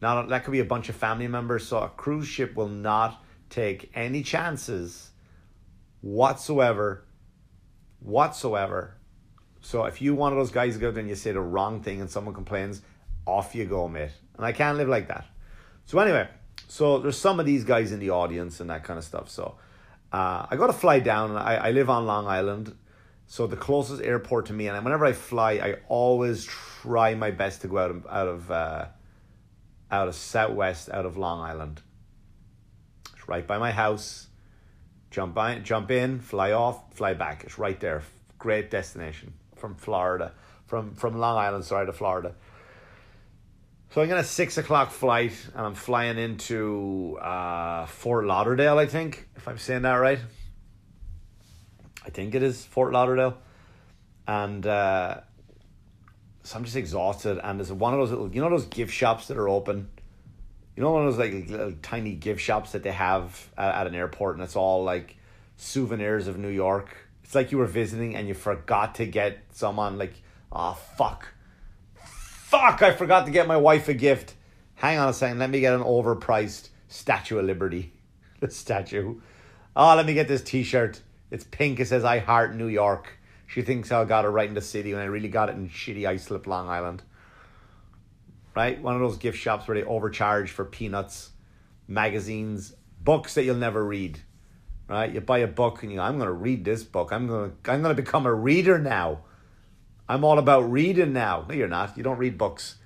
Now 0.00 0.22
that 0.22 0.44
could 0.44 0.52
be 0.52 0.60
a 0.60 0.64
bunch 0.64 0.88
of 0.88 0.96
family 0.96 1.28
members. 1.28 1.66
So 1.66 1.78
a 1.78 1.88
cruise 1.88 2.26
ship 2.26 2.54
will 2.56 2.68
not 2.68 3.22
take 3.50 3.90
any 3.94 4.22
chances 4.22 5.10
whatsoever, 6.00 7.04
whatsoever. 8.00 8.96
So 9.60 9.84
if 9.84 10.02
you 10.02 10.14
one 10.14 10.32
of 10.32 10.38
those 10.38 10.50
guys 10.50 10.76
go 10.76 10.88
and 10.88 11.08
you 11.08 11.14
say 11.14 11.32
the 11.32 11.40
wrong 11.40 11.82
thing 11.82 12.00
and 12.00 12.10
someone 12.10 12.34
complains, 12.34 12.82
off 13.26 13.54
you 13.54 13.64
go, 13.64 13.88
mate. 13.88 14.10
And 14.36 14.44
I 14.44 14.52
can't 14.52 14.76
live 14.76 14.88
like 14.88 15.08
that. 15.08 15.26
So 15.86 15.98
anyway, 15.98 16.28
so 16.68 16.98
there's 16.98 17.18
some 17.18 17.40
of 17.40 17.46
these 17.46 17.64
guys 17.64 17.92
in 17.92 18.00
the 18.00 18.10
audience 18.10 18.60
and 18.60 18.70
that 18.70 18.84
kind 18.84 18.98
of 18.98 19.04
stuff. 19.04 19.30
So 19.30 19.56
uh, 20.12 20.46
I 20.50 20.56
got 20.56 20.68
to 20.68 20.72
fly 20.72 21.00
down. 21.00 21.36
I, 21.36 21.68
I 21.68 21.70
live 21.70 21.90
on 21.90 22.06
Long 22.06 22.26
Island. 22.26 22.74
So 23.26 23.46
the 23.46 23.56
closest 23.56 24.02
airport 24.02 24.46
to 24.46 24.52
me, 24.52 24.68
and 24.68 24.84
whenever 24.84 25.06
I 25.06 25.12
fly, 25.12 25.52
I 25.52 25.76
always 25.88 26.44
try 26.44 27.14
my 27.14 27.30
best 27.30 27.62
to 27.62 27.68
go 27.68 27.78
out 27.78 27.90
of 27.90 28.06
out 28.06 28.28
of 28.28 28.50
uh, 28.50 28.86
out 29.90 30.08
of 30.08 30.14
Southwest, 30.14 30.90
out 30.90 31.06
of 31.06 31.16
Long 31.16 31.40
Island 31.40 31.80
It's 33.16 33.28
right 33.28 33.46
by 33.46 33.58
my 33.58 33.70
house. 33.70 34.26
Jump 35.10 35.38
in, 35.38 35.64
jump 35.64 35.90
in, 35.90 36.20
fly 36.20 36.52
off, 36.52 36.92
fly 36.94 37.14
back. 37.14 37.44
It's 37.44 37.58
right 37.58 37.78
there. 37.80 38.02
Great 38.38 38.70
destination 38.70 39.32
from 39.56 39.74
Florida, 39.76 40.32
from 40.66 40.94
from 40.94 41.16
Long 41.18 41.38
Island, 41.38 41.64
sorry, 41.64 41.86
to 41.86 41.92
Florida. 41.92 42.34
So 43.94 44.02
I'm 44.02 44.08
gonna 44.08 44.24
six 44.24 44.58
o'clock 44.58 44.90
flight, 44.90 45.34
and 45.54 45.64
I'm 45.64 45.76
flying 45.76 46.18
into 46.18 47.16
uh, 47.22 47.86
Fort 47.86 48.24
Lauderdale. 48.24 48.76
I 48.76 48.86
think, 48.86 49.28
if 49.36 49.46
I'm 49.46 49.56
saying 49.56 49.82
that 49.82 49.94
right. 49.94 50.18
I 52.04 52.10
think 52.10 52.34
it 52.34 52.42
is 52.42 52.64
Fort 52.64 52.92
Lauderdale, 52.92 53.38
and 54.26 54.66
uh, 54.66 55.20
so 56.42 56.58
I'm 56.58 56.64
just 56.64 56.74
exhausted. 56.74 57.38
And 57.40 57.60
there's 57.60 57.72
one 57.72 57.94
of 57.94 58.00
those 58.00 58.10
little, 58.10 58.34
you 58.34 58.40
know, 58.40 58.50
those 58.50 58.66
gift 58.66 58.92
shops 58.92 59.28
that 59.28 59.36
are 59.36 59.48
open 59.48 59.88
you 60.74 60.82
know 60.82 60.90
one 60.90 61.06
of 61.06 61.14
those 61.14 61.18
like 61.20 61.48
little 61.48 61.74
tiny 61.80 62.16
gift 62.16 62.40
shops 62.40 62.72
that 62.72 62.82
they 62.82 62.90
have 62.90 63.48
at, 63.56 63.76
at 63.76 63.86
an 63.86 63.94
airport, 63.94 64.34
and 64.34 64.42
it's 64.42 64.56
all 64.56 64.82
like 64.82 65.14
souvenirs 65.56 66.26
of 66.26 66.36
New 66.36 66.48
York. 66.48 66.96
It's 67.22 67.36
like 67.36 67.52
you 67.52 67.58
were 67.58 67.66
visiting 67.66 68.16
and 68.16 68.26
you 68.26 68.34
forgot 68.34 68.96
to 68.96 69.06
get 69.06 69.38
someone 69.52 69.98
like, 69.98 70.14
oh 70.50 70.72
fuck, 70.98 71.28
fuck! 72.54 72.82
I 72.82 72.92
forgot 72.92 73.26
to 73.26 73.32
get 73.32 73.48
my 73.48 73.56
wife 73.56 73.88
a 73.88 73.94
gift. 73.94 74.34
Hang 74.76 74.98
on 74.98 75.08
a 75.08 75.12
second, 75.12 75.38
let 75.38 75.50
me 75.50 75.60
get 75.60 75.74
an 75.74 75.82
overpriced 75.82 76.68
Statue 76.88 77.38
of 77.38 77.44
Liberty. 77.46 77.92
The 78.40 78.50
statue. 78.50 79.20
Oh, 79.74 79.94
let 79.94 80.04
me 80.04 80.12
get 80.12 80.28
this 80.28 80.42
T-shirt. 80.42 81.00
It's 81.30 81.44
pink. 81.44 81.80
It 81.80 81.86
says 81.86 82.04
"I 82.04 82.18
heart 82.18 82.54
New 82.54 82.66
York." 82.66 83.18
She 83.46 83.62
thinks 83.62 83.90
I 83.90 84.04
got 84.04 84.26
it 84.26 84.28
right 84.28 84.48
in 84.48 84.54
the 84.54 84.60
city 84.60 84.92
when 84.92 85.00
I 85.00 85.06
really 85.06 85.28
got 85.28 85.48
it 85.48 85.56
in 85.56 85.68
shitty 85.70 86.06
Islip, 86.06 86.46
Long 86.46 86.68
Island. 86.68 87.02
right? 88.54 88.80
One 88.82 88.94
of 88.94 89.00
those 89.00 89.16
gift 89.16 89.38
shops 89.38 89.66
where 89.66 89.76
they 89.76 89.84
overcharge 89.84 90.50
for 90.50 90.64
peanuts, 90.64 91.30
magazines, 91.88 92.74
books 93.00 93.34
that 93.34 93.44
you'll 93.44 93.56
never 93.56 93.84
read, 93.84 94.20
right? 94.88 95.12
You 95.12 95.20
buy 95.20 95.38
a 95.38 95.46
book 95.46 95.82
and 95.82 95.90
you 95.92 95.98
go, 95.98 96.04
I'm 96.04 96.16
going 96.18 96.26
to 96.26 96.32
read 96.32 96.64
this 96.64 96.84
book. 96.84 97.12
I'm 97.12 97.28
to 97.28 97.70
I'm 97.70 97.82
going 97.82 97.96
to 97.96 98.02
become 98.02 98.26
a 98.26 98.34
reader 98.34 98.78
now. 98.78 99.20
I'm 100.08 100.24
all 100.24 100.38
about 100.38 100.70
reading 100.70 101.12
now. 101.12 101.46
No, 101.48 101.54
you're 101.54 101.68
not. 101.68 101.96
You 101.96 102.02
don't 102.02 102.18
read 102.18 102.36
books. 102.36 102.76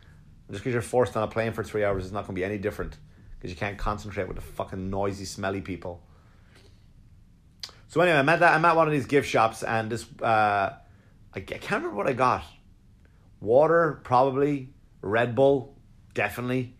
Just 0.50 0.62
because 0.62 0.72
you're 0.72 0.82
forced 0.82 1.16
on 1.16 1.22
a 1.22 1.26
plane 1.28 1.52
for 1.52 1.62
three 1.62 1.84
hours 1.84 2.06
is 2.06 2.12
not 2.12 2.20
going 2.20 2.34
to 2.34 2.40
be 2.40 2.44
any 2.44 2.58
different 2.58 2.96
because 3.36 3.50
you 3.50 3.56
can't 3.56 3.76
concentrate 3.76 4.28
with 4.28 4.36
the 4.36 4.42
fucking 4.42 4.88
noisy, 4.90 5.24
smelly 5.24 5.60
people. 5.60 6.02
So 7.88 8.00
anyway, 8.00 8.18
I'm 8.18 8.28
at 8.28 8.40
that. 8.40 8.54
I'm 8.54 8.64
at 8.64 8.76
one 8.76 8.86
of 8.86 8.92
these 8.92 9.06
gift 9.06 9.28
shops, 9.28 9.62
and 9.62 9.90
this 9.90 10.06
uh, 10.20 10.24
I, 10.24 10.78
I 11.34 11.40
can't 11.40 11.82
remember 11.82 11.96
what 11.96 12.08
I 12.08 12.12
got. 12.12 12.44
Water, 13.40 14.00
probably. 14.04 14.70
Red 15.00 15.34
Bull, 15.34 15.76
definitely. 16.14 16.74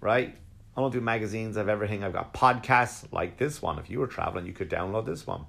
Right. 0.00 0.36
I 0.76 0.80
don't 0.80 0.92
do 0.92 1.00
magazines. 1.00 1.56
I 1.56 1.60
have 1.60 1.68
everything. 1.68 2.04
I've 2.04 2.12
got 2.12 2.32
podcasts 2.32 3.12
like 3.12 3.36
this 3.36 3.60
one. 3.60 3.78
If 3.78 3.90
you 3.90 3.98
were 3.98 4.06
traveling, 4.06 4.46
you 4.46 4.52
could 4.52 4.70
download 4.70 5.06
this 5.06 5.26
one. 5.26 5.44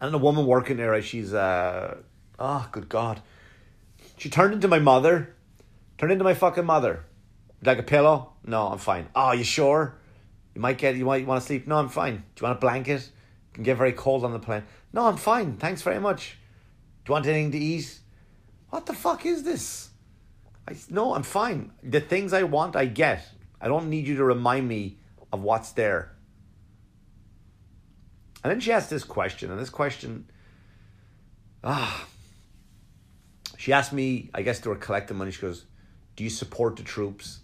And 0.00 0.14
the 0.14 0.18
woman 0.18 0.46
working 0.46 0.76
there, 0.76 1.00
she's 1.02 1.34
uh, 1.34 1.96
oh 2.38 2.68
good 2.72 2.88
god, 2.88 3.20
she 4.16 4.30
turned 4.30 4.54
into 4.54 4.68
my 4.68 4.78
mother, 4.78 5.34
turned 5.96 6.12
into 6.12 6.24
my 6.24 6.34
fucking 6.34 6.64
mother. 6.64 7.04
Like 7.62 7.78
a 7.78 7.82
pillow? 7.82 8.34
No, 8.44 8.68
I'm 8.68 8.78
fine. 8.78 9.08
Oh, 9.14 9.32
you 9.32 9.44
sure? 9.44 9.98
You 10.54 10.60
might 10.60 10.78
get, 10.78 10.96
you 10.96 11.04
might 11.04 11.26
want 11.26 11.40
to 11.40 11.46
sleep. 11.46 11.66
No, 11.66 11.76
I'm 11.76 11.88
fine. 11.88 12.16
Do 12.16 12.40
you 12.40 12.46
want 12.46 12.58
a 12.58 12.60
blanket? 12.60 13.02
It 13.02 13.54
can 13.54 13.64
get 13.64 13.76
very 13.76 13.92
cold 13.92 14.24
on 14.24 14.32
the 14.32 14.38
plane. 14.38 14.62
No, 14.92 15.06
I'm 15.06 15.16
fine. 15.16 15.56
Thanks 15.56 15.82
very 15.82 15.98
much. 15.98 16.38
Do 17.04 17.10
you 17.10 17.12
want 17.14 17.26
anything 17.26 17.52
to 17.52 17.58
eat? 17.58 17.98
What 18.70 18.86
the 18.86 18.92
fuck 18.92 19.26
is 19.26 19.42
this? 19.42 19.90
I, 20.68 20.76
no, 20.90 21.14
I'm 21.14 21.22
fine. 21.22 21.72
The 21.82 22.00
things 22.00 22.32
I 22.32 22.44
want, 22.44 22.76
I 22.76 22.86
get. 22.86 23.26
I 23.60 23.68
don't 23.68 23.90
need 23.90 24.06
you 24.06 24.16
to 24.16 24.24
remind 24.24 24.68
me 24.68 24.98
of 25.32 25.42
what's 25.42 25.72
there. 25.72 26.12
And 28.42 28.52
then 28.52 28.60
she 28.60 28.72
asked 28.72 28.90
this 28.90 29.04
question, 29.04 29.50
and 29.50 29.58
this 29.58 29.70
question, 29.70 30.30
ah, 31.64 32.06
she 33.56 33.72
asked 33.72 33.92
me, 33.92 34.30
I 34.32 34.42
guess 34.42 34.60
they 34.60 34.70
were 34.70 34.76
collecting 34.76 35.16
money. 35.16 35.32
She 35.32 35.40
goes, 35.40 35.64
Do 36.16 36.24
you 36.24 36.30
support 36.30 36.76
the 36.76 36.84
troops? 36.84 37.40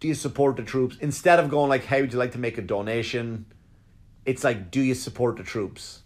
Do 0.00 0.06
you 0.06 0.14
support 0.14 0.56
the 0.56 0.62
troops? 0.62 0.96
Instead 1.00 1.40
of 1.40 1.50
going 1.50 1.68
like, 1.68 1.84
Hey, 1.84 2.00
would 2.00 2.12
you 2.12 2.18
like 2.18 2.32
to 2.32 2.38
make 2.38 2.58
a 2.58 2.62
donation? 2.62 3.46
It's 4.24 4.44
like, 4.44 4.70
Do 4.70 4.80
you 4.80 4.94
support 4.94 5.36
the 5.36 5.42
troops? 5.42 6.02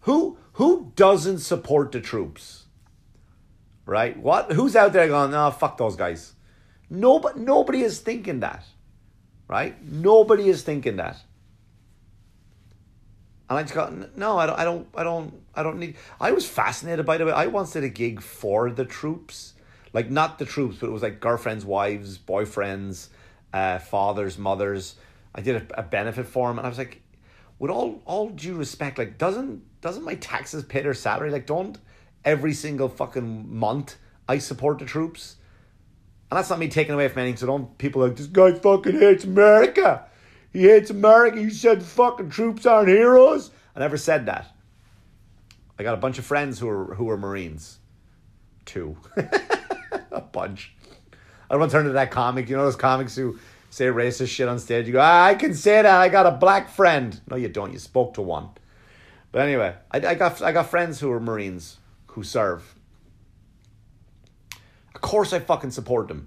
Who 0.00 0.38
who 0.54 0.92
doesn't 0.96 1.40
support 1.40 1.92
the 1.92 2.00
troops? 2.00 2.64
Right? 3.84 4.16
What 4.16 4.52
who's 4.52 4.74
out 4.74 4.94
there 4.94 5.06
going, 5.06 5.32
no, 5.32 5.50
fuck 5.50 5.76
those 5.76 5.96
guys? 5.96 6.32
Nobody 6.88 7.40
nobody 7.40 7.82
is 7.82 8.00
thinking 8.00 8.40
that. 8.40 8.64
Right? 9.48 9.82
Nobody 9.82 10.48
is 10.48 10.62
thinking 10.62 10.96
that. 10.96 11.16
And 13.48 13.58
I 13.58 13.62
just 13.62 13.74
got 13.74 14.16
no, 14.16 14.38
I 14.38 14.46
don't, 14.46 14.58
I 14.58 14.64
don't, 14.64 14.88
I 14.94 15.02
don't, 15.02 15.34
I 15.54 15.62
don't 15.62 15.78
need. 15.78 15.96
I 16.20 16.32
was 16.32 16.46
fascinated 16.46 17.06
by 17.06 17.16
the 17.16 17.24
way. 17.24 17.32
I 17.32 17.46
once 17.46 17.72
did 17.72 17.82
a 17.82 17.88
gig 17.88 18.20
for 18.20 18.70
the 18.70 18.84
troops, 18.84 19.54
like 19.94 20.10
not 20.10 20.38
the 20.38 20.44
troops, 20.44 20.76
but 20.80 20.88
it 20.88 20.92
was 20.92 21.02
like 21.02 21.18
girlfriends, 21.18 21.64
wives, 21.64 22.18
boyfriends, 22.18 23.08
uh, 23.54 23.78
fathers, 23.78 24.36
mothers. 24.36 24.96
I 25.34 25.40
did 25.40 25.56
a, 25.56 25.80
a 25.80 25.82
benefit 25.82 26.26
for 26.26 26.48
them, 26.48 26.58
and 26.58 26.66
I 26.66 26.68
was 26.68 26.76
like, 26.76 27.00
with 27.58 27.70
all 27.70 28.02
all 28.04 28.28
due 28.28 28.54
respect, 28.54 28.98
like 28.98 29.16
doesn't 29.16 29.80
doesn't 29.80 30.04
my 30.04 30.16
taxes 30.16 30.62
pay 30.62 30.82
their 30.82 30.92
salary? 30.92 31.30
Like 31.30 31.46
don't 31.46 31.78
every 32.24 32.52
single 32.52 32.90
fucking 32.90 33.56
month 33.56 33.96
I 34.28 34.38
support 34.38 34.78
the 34.78 34.84
troops. 34.84 35.36
And 36.30 36.36
that's 36.36 36.50
not 36.50 36.58
me 36.58 36.68
taking 36.68 36.94
away 36.94 37.08
from 37.08 37.22
anything. 37.22 37.38
So 37.38 37.46
don't 37.46 37.78
people 37.78 38.02
like 38.02 38.16
this 38.16 38.26
guy 38.26 38.52
fucking 38.52 38.98
hates 38.98 39.24
America. 39.24 40.04
He 40.52 40.62
hates 40.62 40.90
America. 40.90 41.38
He 41.38 41.50
said 41.50 41.82
fucking 41.82 42.30
troops 42.30 42.66
aren't 42.66 42.88
heroes. 42.88 43.50
I 43.74 43.80
never 43.80 43.96
said 43.96 44.26
that. 44.26 44.54
I 45.78 45.82
got 45.82 45.94
a 45.94 45.98
bunch 45.98 46.18
of 46.18 46.24
friends 46.24 46.58
who 46.58 46.68
are 46.68 46.94
who 46.94 47.08
are 47.10 47.16
Marines. 47.16 47.78
Two. 48.64 48.96
a 50.10 50.20
bunch. 50.20 50.74
I 51.12 51.54
don't 51.54 51.60
want 51.60 51.70
to 51.70 51.78
turn 51.78 51.86
to 51.86 51.92
that 51.92 52.10
comic. 52.10 52.48
You 52.48 52.56
know 52.56 52.64
those 52.64 52.76
comics 52.76 53.16
who 53.16 53.38
say 53.70 53.86
racist 53.86 54.28
shit 54.28 54.48
on 54.48 54.58
stage. 54.58 54.86
You 54.86 54.94
go, 54.94 55.00
ah, 55.00 55.24
I 55.24 55.34
can 55.34 55.54
say 55.54 55.80
that. 55.82 55.86
I 55.86 56.08
got 56.08 56.26
a 56.26 56.32
black 56.32 56.68
friend. 56.68 57.18
No, 57.30 57.36
you 57.36 57.48
don't. 57.48 57.72
You 57.72 57.78
spoke 57.78 58.14
to 58.14 58.22
one. 58.22 58.50
But 59.32 59.42
anyway, 59.42 59.74
I, 59.90 59.98
I 59.98 60.14
got 60.14 60.42
I 60.42 60.52
got 60.52 60.68
friends 60.68 61.00
who 61.00 61.10
are 61.12 61.20
Marines 61.20 61.78
who 62.08 62.22
serve. 62.22 62.74
Of 64.98 65.02
course, 65.02 65.32
I 65.32 65.38
fucking 65.38 65.70
support 65.70 66.08
them, 66.08 66.26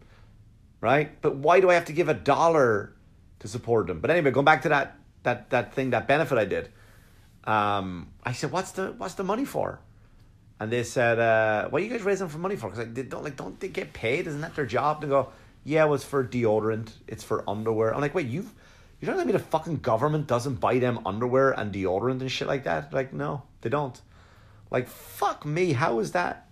right? 0.80 1.22
But 1.22 1.36
why 1.36 1.60
do 1.60 1.70
I 1.70 1.74
have 1.74 1.86
to 1.86 1.94
give 1.94 2.08
a 2.08 2.14
dollar 2.14 2.94
to 3.42 3.48
support 3.48 3.88
them. 3.88 4.00
But 4.00 4.10
anyway, 4.10 4.32
going 4.32 4.46
back 4.46 4.62
to 4.64 4.70
that 4.70 4.98
that 5.24 5.50
that 5.50 5.74
thing, 5.74 5.92
that 5.92 6.08
benefit 6.08 6.38
I 6.38 6.46
did. 6.46 6.70
Um, 7.44 8.10
I 8.24 8.34
said, 8.34 8.52
"What's 8.52 8.72
the 8.72 8.94
what's 8.98 9.16
the 9.16 9.24
money 9.24 9.46
for?" 9.46 9.80
And 10.60 10.72
they 10.72 10.84
said, 10.84 11.20
uh, 11.20 11.70
"What 11.70 11.82
are 11.82 11.86
you 11.86 11.92
guys 11.92 12.04
raising 12.04 12.30
for 12.30 12.38
money 12.38 12.56
for?" 12.56 12.70
Because 12.70 12.86
like, 12.86 12.94
they 12.94 13.04
don't 13.04 13.24
like 13.24 13.36
don't 13.36 13.60
they 13.60 13.68
get 13.68 13.94
paid? 13.94 14.28
Isn't 14.28 14.42
that 14.42 14.56
their 14.56 14.66
job? 14.66 15.02
to 15.02 15.08
go, 15.08 15.30
"Yeah, 15.64 15.86
it 15.86 15.90
was 15.90 16.04
for 16.04 16.24
deodorant. 16.24 16.92
It's 17.08 17.24
for 17.24 17.44
underwear." 17.50 17.94
I'm 17.94 18.02
like, 18.02 18.16
"Wait, 18.16 18.28
you've." 18.28 18.54
You're 19.00 19.12
telling 19.12 19.26
me 19.26 19.34
the 19.34 19.40
fucking 19.40 19.78
government 19.78 20.28
doesn't 20.28 20.60
buy 20.60 20.78
them 20.78 21.00
underwear 21.08 21.50
and 21.60 21.74
deodorant 21.74 22.22
and 22.22 22.32
shit 22.32 22.48
like 22.48 22.66
that? 22.66 22.94
Like, 22.94 23.14
no, 23.14 23.42
they 23.62 23.70
don't. 23.70 24.00
Like, 24.70 24.88
fuck 24.88 25.44
me. 25.44 25.74
How 25.74 25.98
is 25.98 26.12
that? 26.12 26.48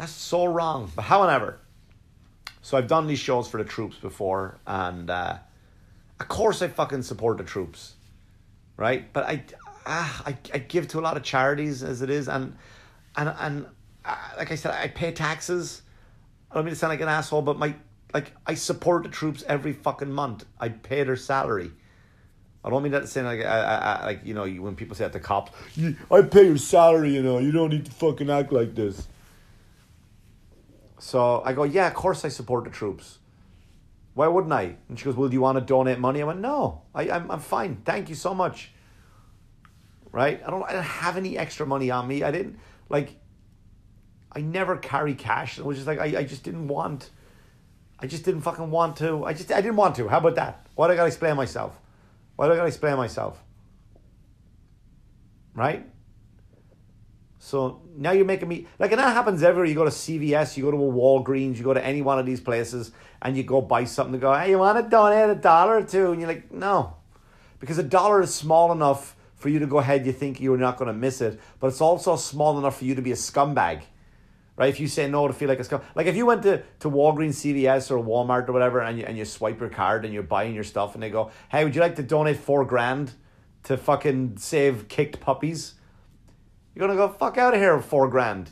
That's 0.00 0.12
so 0.12 0.46
wrong. 0.46 0.90
But 0.96 1.02
however, 1.02 1.58
so 2.62 2.78
I've 2.78 2.86
done 2.86 3.06
these 3.06 3.18
shows 3.18 3.46
for 3.48 3.62
the 3.62 3.68
troops 3.68 3.98
before, 3.98 4.58
and 4.66 5.10
uh, 5.10 5.36
of 6.18 6.26
course 6.26 6.62
I 6.62 6.68
fucking 6.68 7.02
support 7.02 7.36
the 7.36 7.44
troops, 7.44 7.96
right? 8.78 9.12
But 9.12 9.26
I, 9.26 9.42
ah, 9.84 10.22
I, 10.24 10.38
I 10.54 10.58
give 10.60 10.88
to 10.88 11.00
a 11.00 11.02
lot 11.02 11.18
of 11.18 11.22
charities 11.22 11.82
as 11.82 12.00
it 12.00 12.08
is, 12.08 12.28
and 12.28 12.56
and 13.14 13.34
and 13.38 13.66
uh, 14.06 14.16
like 14.38 14.50
I 14.50 14.54
said, 14.54 14.72
I 14.72 14.88
pay 14.88 15.12
taxes. 15.12 15.82
I 16.50 16.54
don't 16.54 16.64
mean 16.64 16.72
to 16.72 16.80
sound 16.80 16.92
like 16.92 17.02
an 17.02 17.08
asshole, 17.08 17.42
but 17.42 17.58
my 17.58 17.74
like 18.14 18.32
I 18.46 18.54
support 18.54 19.02
the 19.02 19.10
troops 19.10 19.44
every 19.46 19.74
fucking 19.74 20.10
month. 20.10 20.46
I 20.58 20.70
pay 20.70 21.04
their 21.04 21.16
salary. 21.16 21.72
I 22.64 22.70
don't 22.70 22.82
mean 22.82 22.92
that 22.92 23.00
to 23.00 23.06
say 23.06 23.20
like 23.20 23.40
I, 23.40 24.00
I, 24.00 24.06
like 24.06 24.20
you 24.24 24.32
know 24.32 24.46
when 24.46 24.76
people 24.76 24.96
say 24.96 25.04
at 25.04 25.12
the 25.12 25.20
cops, 25.20 25.52
I 26.10 26.22
pay 26.22 26.46
your 26.46 26.56
salary. 26.56 27.14
You 27.14 27.22
know 27.22 27.36
you 27.36 27.52
don't 27.52 27.68
need 27.68 27.84
to 27.84 27.92
fucking 27.92 28.30
act 28.30 28.50
like 28.50 28.74
this. 28.74 29.06
So 31.00 31.42
I 31.44 31.54
go, 31.54 31.64
yeah, 31.64 31.86
of 31.86 31.94
course 31.94 32.24
I 32.24 32.28
support 32.28 32.64
the 32.64 32.70
troops. 32.70 33.18
Why 34.12 34.28
wouldn't 34.28 34.52
I? 34.52 34.76
And 34.88 34.98
she 34.98 35.06
goes, 35.06 35.16
Well, 35.16 35.28
do 35.28 35.34
you 35.34 35.40
want 35.40 35.58
to 35.58 35.64
donate 35.64 35.98
money? 35.98 36.20
I 36.20 36.24
went, 36.24 36.40
No, 36.40 36.82
I, 36.94 37.10
I'm, 37.10 37.30
I'm 37.30 37.40
fine. 37.40 37.80
Thank 37.84 38.08
you 38.10 38.14
so 38.14 38.34
much. 38.34 38.70
Right? 40.12 40.42
I 40.44 40.50
don't, 40.50 40.62
I 40.62 40.72
don't 40.72 40.82
have 40.82 41.16
any 41.16 41.38
extra 41.38 41.66
money 41.66 41.90
on 41.90 42.06
me. 42.06 42.22
I 42.22 42.30
didn't, 42.30 42.58
like, 42.88 43.16
I 44.32 44.42
never 44.42 44.76
carry 44.76 45.14
cash. 45.14 45.58
It 45.58 45.64
was 45.64 45.78
just 45.78 45.86
like, 45.86 46.00
I, 46.00 46.18
I 46.18 46.24
just 46.24 46.42
didn't 46.42 46.68
want, 46.68 47.10
I 47.98 48.06
just 48.06 48.24
didn't 48.24 48.42
fucking 48.42 48.70
want 48.70 48.96
to. 48.96 49.24
I 49.24 49.32
just, 49.32 49.50
I 49.50 49.60
didn't 49.62 49.76
want 49.76 49.94
to. 49.96 50.08
How 50.08 50.18
about 50.18 50.34
that? 50.34 50.66
Why 50.74 50.88
do 50.88 50.92
I 50.92 50.96
gotta 50.96 51.08
explain 51.08 51.36
myself? 51.36 51.78
Why 52.36 52.46
do 52.46 52.52
I 52.52 52.56
gotta 52.56 52.68
explain 52.68 52.96
myself? 52.96 53.42
Right? 55.54 55.89
So 57.42 57.80
now 57.96 58.12
you're 58.12 58.26
making 58.26 58.48
me 58.48 58.66
like, 58.78 58.92
and 58.92 59.00
that 59.00 59.14
happens 59.14 59.42
everywhere. 59.42 59.64
You 59.64 59.74
go 59.74 59.84
to 59.84 59.90
CVS, 59.90 60.58
you 60.58 60.62
go 60.62 60.70
to 60.70 60.76
a 60.76 60.80
Walgreens, 60.80 61.56
you 61.56 61.64
go 61.64 61.72
to 61.72 61.84
any 61.84 62.02
one 62.02 62.18
of 62.18 62.26
these 62.26 62.40
places, 62.40 62.92
and 63.22 63.34
you 63.34 63.42
go 63.42 63.62
buy 63.62 63.84
something 63.84 64.12
to 64.12 64.18
go. 64.18 64.34
Hey, 64.34 64.50
you 64.50 64.58
want 64.58 64.76
to 64.76 64.88
donate 64.88 65.30
a 65.30 65.40
dollar 65.40 65.78
or 65.78 65.82
two? 65.82 66.12
And 66.12 66.20
you're 66.20 66.28
like, 66.28 66.52
no, 66.52 66.96
because 67.58 67.78
a 67.78 67.82
dollar 67.82 68.20
is 68.20 68.32
small 68.32 68.72
enough 68.72 69.16
for 69.36 69.48
you 69.48 69.58
to 69.58 69.66
go 69.66 69.78
ahead. 69.78 70.04
You 70.04 70.12
think 70.12 70.38
you're 70.38 70.58
not 70.58 70.76
going 70.76 70.88
to 70.88 70.92
miss 70.92 71.22
it, 71.22 71.40
but 71.58 71.68
it's 71.68 71.80
also 71.80 72.14
small 72.16 72.58
enough 72.58 72.78
for 72.78 72.84
you 72.84 72.94
to 72.94 73.00
be 73.00 73.10
a 73.10 73.16
scumbag, 73.16 73.84
right? 74.56 74.68
If 74.68 74.78
you 74.78 74.86
say 74.86 75.08
no 75.08 75.26
to 75.26 75.32
feel 75.32 75.48
like 75.48 75.60
a 75.60 75.64
scum, 75.64 75.80
like 75.94 76.06
if 76.06 76.16
you 76.16 76.26
went 76.26 76.42
to 76.42 76.62
to 76.80 76.90
Walgreens, 76.90 77.36
CVS, 77.40 77.90
or 77.90 78.04
Walmart 78.04 78.50
or 78.50 78.52
whatever, 78.52 78.80
and 78.82 78.98
you 78.98 79.06
and 79.06 79.16
you 79.16 79.24
swipe 79.24 79.58
your 79.60 79.70
card 79.70 80.04
and 80.04 80.12
you're 80.12 80.22
buying 80.22 80.54
your 80.54 80.64
stuff, 80.64 80.92
and 80.92 81.02
they 81.02 81.08
go, 81.08 81.30
hey, 81.50 81.64
would 81.64 81.74
you 81.74 81.80
like 81.80 81.96
to 81.96 82.02
donate 82.02 82.36
four 82.36 82.66
grand 82.66 83.12
to 83.62 83.78
fucking 83.78 84.36
save 84.36 84.88
kicked 84.88 85.20
puppies? 85.20 85.76
You're 86.74 86.86
gonna 86.86 86.96
go 86.98 87.08
fuck 87.08 87.38
out 87.38 87.54
of 87.54 87.60
here 87.60 87.76
with 87.76 87.84
four 87.84 88.08
grand. 88.08 88.50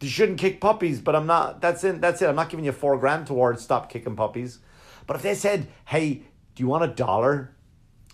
You 0.00 0.08
shouldn't 0.08 0.38
kick 0.38 0.60
puppies, 0.60 1.00
but 1.00 1.16
I'm 1.16 1.26
not. 1.26 1.60
That's 1.60 1.82
it. 1.82 2.00
That's 2.00 2.20
it. 2.20 2.28
I'm 2.28 2.36
not 2.36 2.50
giving 2.50 2.64
you 2.64 2.72
four 2.72 2.98
grand 2.98 3.26
towards 3.26 3.62
stop 3.62 3.90
kicking 3.90 4.16
puppies. 4.16 4.58
But 5.06 5.16
if 5.16 5.22
they 5.22 5.34
said, 5.34 5.68
"Hey, 5.86 6.22
do 6.54 6.62
you 6.62 6.66
want 6.66 6.84
a 6.84 6.88
dollar? 6.88 7.52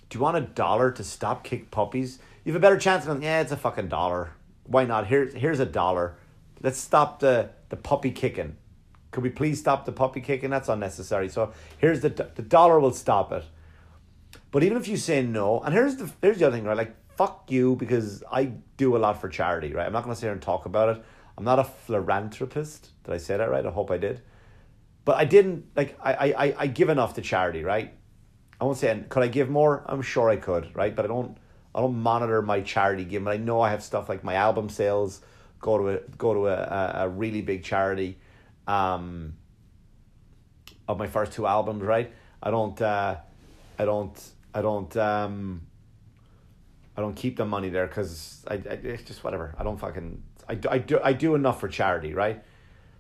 Do 0.09 0.19
you 0.19 0.23
want 0.23 0.37
a 0.37 0.43
dollar 0.43 0.91
to 0.93 1.03
stop 1.03 1.43
kick 1.43 1.71
puppies?" 1.71 2.19
You 2.45 2.53
have 2.53 2.61
a 2.61 2.63
better 2.63 2.79
chance 2.79 3.05
of 3.05 3.09
going. 3.09 3.23
Yeah, 3.23 3.41
it's 3.41 3.53
a 3.53 3.57
fucking 3.57 3.89
dollar. 3.89 4.31
Why 4.65 4.85
not? 4.85 5.07
Here's 5.09 5.35
here's 5.35 5.61
a 5.61 5.67
dollar. 5.67 6.17
Let's 6.61 6.79
stop 6.79 7.19
the 7.19 7.51
the 7.69 7.77
puppy 7.77 8.13
kicking. 8.13 8.57
Could 9.11 9.25
we 9.25 9.31
please 9.31 9.59
stop 9.59 9.85
the 9.85 9.93
puppy 9.93 10.21
kicking? 10.21 10.51
That's 10.51 10.69
unnecessary. 10.69 11.29
So 11.29 11.53
here's 11.79 12.01
the 12.01 12.11
the 12.11 12.43
dollar 12.43 12.79
will 12.79 12.93
stop 12.93 13.33
it. 13.33 13.45
But 14.51 14.63
even 14.63 14.77
if 14.77 14.89
you 14.89 14.97
say 14.97 15.23
no, 15.23 15.61
and 15.61 15.75
here's 15.75 15.97
the 15.97 16.11
here's 16.23 16.39
the 16.39 16.47
other 16.47 16.57
thing, 16.57 16.65
right? 16.65 16.77
Like 16.77 16.95
fuck 17.17 17.51
you 17.51 17.77
because 17.77 18.23
I 18.31 18.53
do 18.77 18.97
a 18.97 18.99
lot 18.99 19.21
for 19.21 19.29
charity, 19.29 19.73
right? 19.73 19.87
I'm 19.87 19.93
not 19.93 20.05
going 20.05 20.15
to 20.15 20.21
sit 20.21 20.27
here 20.27 20.33
and 20.33 20.43
talk 20.43 20.67
about 20.67 20.97
it. 20.97 21.05
I'm 21.37 21.45
not 21.45 21.59
a 21.59 21.65
philanthropist. 21.65 22.91
Did 23.05 23.15
I 23.15 23.19
say 23.19 23.37
that 23.37 23.51
right? 23.51 23.65
I 23.65 23.71
hope 23.71 23.91
I 23.91 23.99
did. 23.99 24.23
But 25.05 25.17
I 25.17 25.25
didn't 25.25 25.67
like 25.75 25.99
I 26.01 26.33
I 26.33 26.55
I 26.59 26.67
give 26.69 26.89
enough 26.89 27.15
to 27.15 27.23
charity, 27.23 27.65
right? 27.65 27.93
I 28.61 28.65
won't 28.65 28.79
say 28.79 29.05
could 29.09 29.23
I 29.23 29.29
give 29.29 29.51
more? 29.51 29.83
I'm 29.87 30.03
sure 30.03 30.31
I 30.31 30.37
could, 30.37 30.75
right? 30.77 30.95
But 30.95 31.05
I 31.05 31.09
don't 31.09 31.37
I 31.75 31.81
don't 31.81 31.97
monitor 31.97 32.43
my 32.43 32.61
charity 32.61 33.05
giving. 33.05 33.27
I 33.29 33.37
know 33.37 33.61
I 33.61 33.71
have 33.71 33.83
stuff 33.83 34.09
like 34.09 34.23
my 34.23 34.35
album 34.35 34.69
sales 34.69 35.21
go 35.61 35.79
to 35.79 35.89
a 35.89 35.99
go 36.19 36.35
to 36.35 36.49
a, 36.49 37.05
a, 37.05 37.09
really 37.09 37.41
big 37.41 37.65
charity 37.65 38.19
um, 38.67 39.35
of 40.87 40.99
my 40.99 41.07
first 41.07 41.33
two 41.33 41.47
albums, 41.47 41.83
right? 41.83 42.13
I 42.43 42.51
don't 42.51 42.81
uh, 42.81 43.17
I 43.79 43.85
don't 43.85 44.31
I 44.55 44.63
don't 44.63 44.95
um, 44.97 45.63
I 46.97 47.01
don't 47.01 47.15
keep 47.15 47.37
the 47.37 47.45
money 47.45 47.71
there 47.71 47.87
because 47.87 48.45
I, 48.47 48.55
I 48.55 48.57
it's 48.57 49.05
just 49.05 49.25
whatever. 49.25 49.55
I 49.59 49.65
don't 49.65 49.79
fucking 49.79 50.23
I, 50.49 50.59
I 50.71 50.79
do 50.79 51.01
I 51.03 51.13
do 51.13 51.35
enough 51.35 51.61
for 51.61 51.69
charity, 51.69 52.15
right? 52.15 52.43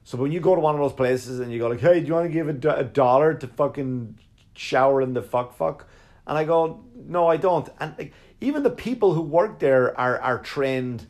So 0.05 0.19
when 0.19 0.33
you 0.33 0.41
go 0.41 0.55
to 0.55 0.61
one 0.61 0.75
of 0.75 0.81
those 0.81 0.93
places 0.93 1.41
and 1.41 1.53
you 1.53 1.59
go 1.59 1.69
like, 1.69 1.81
hey, 1.81 2.01
do 2.01 2.07
you 2.07 2.13
want 2.15 2.27
to 2.27 2.33
give 2.33 2.49
a, 2.49 2.71
a 2.77 2.85
dollar 2.85 3.35
to 3.35 3.47
fucking 3.47 4.19
shower 4.55 5.01
in 5.01 5.15
the 5.15 5.23
fuck 5.23 5.57
fuck? 5.57 5.87
And 6.27 6.37
I 6.37 6.45
go, 6.45 6.85
no, 6.95 7.29
I 7.29 7.37
don't. 7.37 7.69
And 7.79 7.95
like, 7.99 8.13
even 8.41 8.63
the 8.63 8.71
people 8.71 9.15
who 9.15 9.23
work 9.23 9.59
there 9.59 9.99
are 9.99 10.21
are 10.21 10.39
trained 10.39 11.07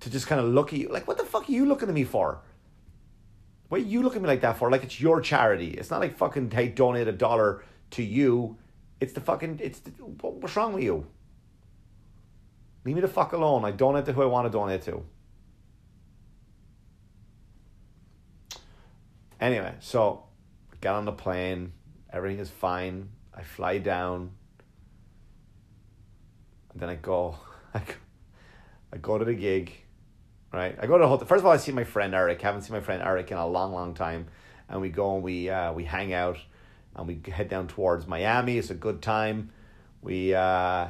to 0.00 0.10
just 0.10 0.26
kind 0.26 0.40
of 0.40 0.46
look 0.46 0.72
at 0.72 0.78
you 0.78 0.88
like, 0.88 1.08
what 1.08 1.18
the 1.18 1.24
fuck 1.24 1.48
are 1.48 1.52
you 1.52 1.66
looking 1.66 1.88
at 1.88 1.94
me 1.94 2.04
for? 2.04 2.40
What 3.68 3.80
are 3.80 3.84
you 3.84 4.02
looking 4.02 4.18
at 4.18 4.22
me 4.22 4.28
like 4.28 4.40
that 4.42 4.56
for? 4.56 4.70
Like 4.70 4.84
it's 4.84 5.00
your 5.00 5.20
charity. 5.20 5.70
It's 5.70 5.90
not 5.90 6.00
like 6.00 6.16
fucking 6.16 6.50
hey, 6.52 6.68
donate 6.68 7.08
a 7.08 7.12
dollar 7.12 7.64
to 7.90 8.02
you. 8.02 8.56
It's 9.00 9.12
the 9.12 9.20
fucking 9.20 9.60
it's 9.62 9.80
the, 9.80 9.90
what's 9.90 10.56
wrong 10.56 10.72
with 10.72 10.84
you? 10.84 11.06
Leave 12.88 12.94
me 12.94 13.02
the 13.02 13.08
fuck 13.08 13.34
alone. 13.34 13.66
I 13.66 13.70
donate 13.70 14.06
to 14.06 14.14
who 14.14 14.22
I 14.22 14.24
want 14.24 14.46
to 14.46 14.50
donate 14.50 14.80
to. 14.84 15.04
Anyway, 19.38 19.74
so 19.80 20.22
get 20.80 20.94
on 20.94 21.04
the 21.04 21.12
plane. 21.12 21.74
Everything 22.10 22.38
is 22.38 22.48
fine. 22.48 23.10
I 23.34 23.42
fly 23.42 23.76
down. 23.76 24.30
And 26.72 26.80
then 26.80 26.88
I 26.94 26.94
go, 26.94 27.36
I 27.74 28.96
go, 28.96 29.18
to 29.18 29.24
the 29.26 29.34
gig, 29.34 29.70
right? 30.50 30.74
I 30.80 30.86
go 30.86 30.96
to 30.96 31.02
the 31.02 31.08
hotel. 31.08 31.26
First 31.26 31.40
of 31.40 31.46
all, 31.46 31.52
I 31.52 31.58
see 31.58 31.72
my 31.72 31.84
friend 31.84 32.14
Eric. 32.14 32.42
I 32.42 32.46
haven't 32.46 32.62
seen 32.62 32.72
my 32.72 32.80
friend 32.80 33.02
Eric 33.02 33.30
in 33.30 33.36
a 33.36 33.46
long, 33.46 33.74
long 33.74 33.92
time. 33.92 34.28
And 34.66 34.80
we 34.80 34.88
go 34.88 35.14
and 35.14 35.22
we 35.22 35.50
uh, 35.50 35.74
we 35.74 35.84
hang 35.84 36.14
out 36.14 36.38
and 36.96 37.06
we 37.06 37.20
head 37.30 37.50
down 37.50 37.68
towards 37.68 38.06
Miami. 38.06 38.56
It's 38.56 38.70
a 38.70 38.74
good 38.74 39.02
time. 39.02 39.50
We 40.00 40.32
uh, 40.32 40.88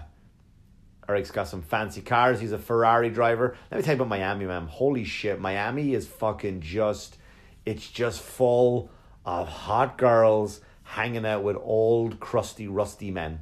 Eric's 1.08 1.30
got 1.30 1.48
some 1.48 1.62
fancy 1.62 2.02
cars. 2.02 2.38
He's 2.38 2.52
a 2.52 2.58
Ferrari 2.58 3.08
driver. 3.08 3.56
Let 3.70 3.78
me 3.78 3.82
tell 3.82 3.94
you 3.94 4.02
about 4.02 4.08
Miami, 4.08 4.44
man. 4.44 4.66
Holy 4.66 5.04
shit, 5.04 5.40
Miami 5.40 5.94
is 5.94 6.06
fucking 6.06 6.60
just. 6.60 7.16
It's 7.64 7.88
just 7.90 8.20
full 8.20 8.90
of 9.24 9.48
hot 9.48 9.98
girls 9.98 10.60
hanging 10.82 11.26
out 11.26 11.42
with 11.42 11.56
old, 11.56 12.20
crusty, 12.20 12.68
rusty 12.68 13.10
men. 13.10 13.40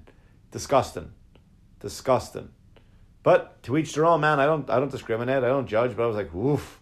Disgusting, 0.50 1.12
disgusting. 1.80 2.50
But 3.22 3.62
to 3.64 3.76
each 3.76 3.94
their 3.94 4.06
own, 4.06 4.20
man. 4.20 4.38
I 4.38 4.46
don't, 4.46 4.70
I 4.70 4.78
don't 4.78 4.90
discriminate. 4.90 5.42
I 5.42 5.48
don't 5.48 5.66
judge. 5.66 5.96
But 5.96 6.04
I 6.04 6.06
was 6.06 6.16
like, 6.16 6.32
oof, 6.34 6.80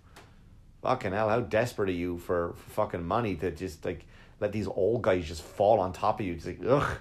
fucking 0.82 1.12
hell, 1.12 1.30
how 1.30 1.40
desperate 1.40 1.88
are 1.88 1.92
you 1.92 2.18
for, 2.18 2.52
for 2.56 2.70
fucking 2.70 3.02
money 3.02 3.36
to 3.36 3.50
just 3.50 3.84
like 3.86 4.04
let 4.38 4.52
these 4.52 4.68
old 4.68 5.00
guys 5.00 5.26
just 5.26 5.42
fall 5.42 5.80
on 5.80 5.94
top 5.94 6.20
of 6.20 6.26
you? 6.26 6.34
It's 6.34 6.46
like, 6.46 6.60
ugh, 6.66 6.98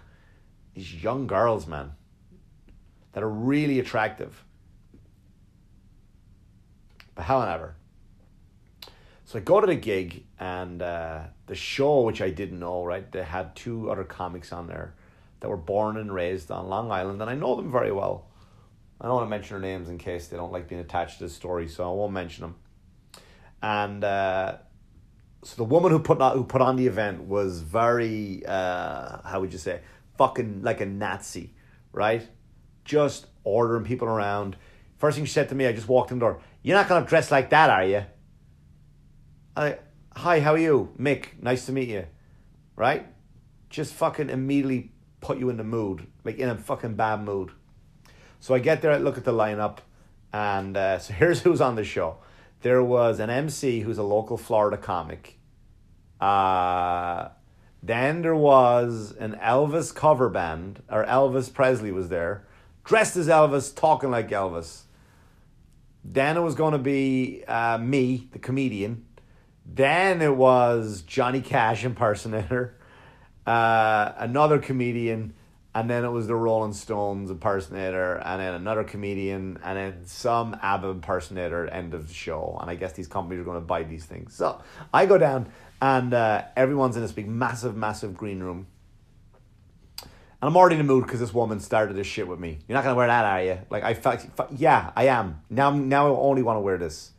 these 0.74 1.04
young 1.04 1.28
girls, 1.28 1.68
man, 1.68 1.92
that 3.14 3.24
are 3.24 3.30
really 3.30 3.80
attractive. 3.80 4.44
But 7.16 7.24
however, 7.24 7.76
so 9.26 9.40
I 9.40 9.42
go 9.42 9.62
to 9.62 9.68
the 9.68 9.76
gig 9.76 10.26
and 10.40 10.82
uh, 10.82 11.22
the 11.48 11.56
show, 11.56 12.02
which 12.02 12.22
I 12.22 12.30
didn't 12.30 12.60
know, 12.60 12.84
right? 12.84 13.10
They 13.12 13.24
had 13.24 13.56
two 13.56 13.90
other 13.90 14.04
comics 14.04 14.52
on 14.52 14.68
there 14.68 14.96
that 15.40 15.50
were 15.50 15.58
born 15.58 15.98
and 15.98 16.14
raised 16.14 16.52
on 16.52 16.70
Long 16.70 16.92
Island, 16.92 17.22
and 17.22 17.30
I 17.30 17.36
know 17.36 17.56
them 17.56 17.72
very 17.72 17.92
well. 17.92 18.28
I 19.00 19.06
don't 19.06 19.16
want 19.16 19.26
to 19.26 19.30
mention 19.30 19.60
their 19.60 19.72
names 19.72 19.90
in 19.90 19.98
case 19.98 20.28
they 20.28 20.38
don't 20.38 20.52
like 20.52 20.68
being 20.68 20.82
attached 20.82 21.18
to 21.18 21.26
the 21.26 21.30
story, 21.30 21.68
so 21.68 21.84
I 21.84 21.94
won't 21.94 22.14
mention 22.14 22.42
them. 22.44 22.56
And 23.62 24.04
uh, 24.04 24.58
so 25.44 25.56
the 25.58 25.64
woman 25.64 25.92
who 25.92 26.00
put 26.00 26.22
on, 26.22 26.38
who 26.38 26.44
put 26.44 26.62
on 26.62 26.76
the 26.76 26.88
event 26.88 27.24
was 27.24 27.62
very 27.62 28.44
uh, 28.46 29.22
how 29.24 29.42
would 29.42 29.52
you 29.52 29.60
say 29.60 29.82
fucking 30.18 30.62
like 30.62 30.80
a 30.80 30.86
Nazi, 30.86 31.54
right? 31.92 32.28
Just 32.86 33.28
ordering 33.44 33.86
people 33.86 34.08
around. 34.08 34.56
First 34.98 35.18
thing 35.18 35.26
she 35.26 35.32
said 35.34 35.50
to 35.50 35.56
me, 35.56 35.68
I 35.68 35.74
just 35.74 35.88
walked 35.88 36.12
in 36.12 36.20
the 36.20 36.26
door. 36.26 36.42
You're 36.62 36.78
not 36.78 36.88
gonna 36.88 37.06
dress 37.06 37.32
like 37.32 37.50
that, 37.50 37.70
are 37.70 37.86
you? 37.86 38.04
I, 39.56 39.78
hi, 40.16 40.40
how 40.40 40.54
are 40.54 40.58
you? 40.58 40.94
Mick, 40.98 41.42
nice 41.42 41.66
to 41.66 41.72
meet 41.72 41.90
you. 41.90 42.06
Right? 42.76 43.06
Just 43.70 43.94
fucking 43.94 44.30
immediately 44.30 44.92
put 45.22 45.40
you 45.40 45.50
in 45.50 45.58
the 45.58 45.64
mood, 45.64 46.08
like 46.24 46.38
in 46.38 46.50
a 46.50 46.56
fucking 46.56 46.96
bad 46.96 47.24
mood. 47.24 47.52
So 48.40 48.54
I 48.54 48.60
get 48.60 48.82
there, 48.82 48.92
I 48.92 48.98
look 48.98 49.18
at 49.18 49.24
the 49.24 49.34
lineup, 49.34 49.80
and 50.32 50.76
uh, 50.76 51.00
so 51.00 51.14
here's 51.20 51.42
who's 51.42 51.62
on 51.62 51.76
the 51.76 51.84
show. 51.84 52.18
There 52.62 52.84
was 52.84 53.20
an 53.20 53.30
MC 53.30 53.82
who's 53.82 53.98
a 53.98 54.04
local 54.04 54.38
Florida 54.38 54.78
comic. 54.78 55.38
Uh, 56.20 57.30
then 57.82 58.22
there 58.22 58.36
was 58.36 59.14
an 59.20 59.38
Elvis 59.42 59.94
cover 59.94 60.30
band, 60.30 60.82
or 60.90 61.06
Elvis 61.06 61.54
Presley 61.54 61.92
was 61.92 62.08
there, 62.08 62.48
dressed 62.84 63.16
as 63.18 63.28
Elvis, 63.28 63.76
talking 63.76 64.12
like 64.12 64.30
Elvis. 64.30 64.84
Then 66.04 66.36
it 66.38 66.42
was 66.42 66.56
going 66.56 66.74
to 66.74 66.80
be 66.80 67.44
uh, 67.48 67.78
me, 67.78 68.28
the 68.32 68.40
comedian. 68.40 69.06
Then 69.66 70.22
it 70.22 70.36
was 70.36 71.04
Johnny 71.04 71.42
Cash 71.42 71.86
impersonator, 71.86 72.76
uh, 73.48 74.12
another 74.18 74.60
comedian, 74.60 75.34
and 75.74 75.90
then 75.90 76.04
it 76.04 76.10
was 76.10 76.28
the 76.28 76.36
Rolling 76.36 76.74
Stones 76.74 77.32
impersonator, 77.32 78.16
and 78.18 78.42
then 78.42 78.54
another 78.54 78.84
comedian, 78.84 79.58
and 79.64 79.78
then 79.78 80.06
some 80.06 80.58
ABBA 80.62 80.88
impersonator. 80.90 81.68
End 81.68 81.94
of 81.94 82.10
the 82.10 82.14
show. 82.14 82.58
And 82.62 82.70
I 82.70 82.76
guess 82.76 82.94
these 82.94 83.08
companies 83.08 83.42
are 83.42 83.46
going 83.46 83.60
to 83.60 83.66
buy 83.66 83.84
these 83.84 84.06
things. 84.06 84.36
So 84.36 84.62
I 84.94 85.06
go 85.06 85.18
down, 85.18 85.50
and 85.82 86.14
uh, 86.14 86.44
everyone's 86.56 86.96
in 86.98 87.02
this 87.02 87.14
big, 87.14 87.28
massive, 87.28 87.76
massive 87.76 88.16
green 88.16 88.42
room. 88.42 88.68
And 90.44 90.50
I'm 90.50 90.58
already 90.58 90.76
in 90.76 90.86
the 90.86 90.94
mood 90.94 91.06
because 91.06 91.22
this 91.22 91.34
woman 91.34 91.62
started 91.62 91.96
this 91.96 92.06
shit 92.06 92.28
with 92.28 92.38
me. 92.38 92.60
You're 92.68 92.76
not 92.76 92.84
gonna 92.84 92.98
wear 92.98 93.08
that, 93.08 93.24
are 93.24 93.42
you? 93.42 93.60
Like 93.70 93.86
I 93.86 93.94
felt, 93.94 94.26
yeah, 94.58 94.92
I 94.94 95.06
am. 95.06 95.40
Now, 95.50 95.72
now 95.72 96.08
I 96.08 96.10
only 96.10 96.44
want 96.44 96.58
to 96.58 96.60
wear 96.60 96.78
this. 96.78 97.12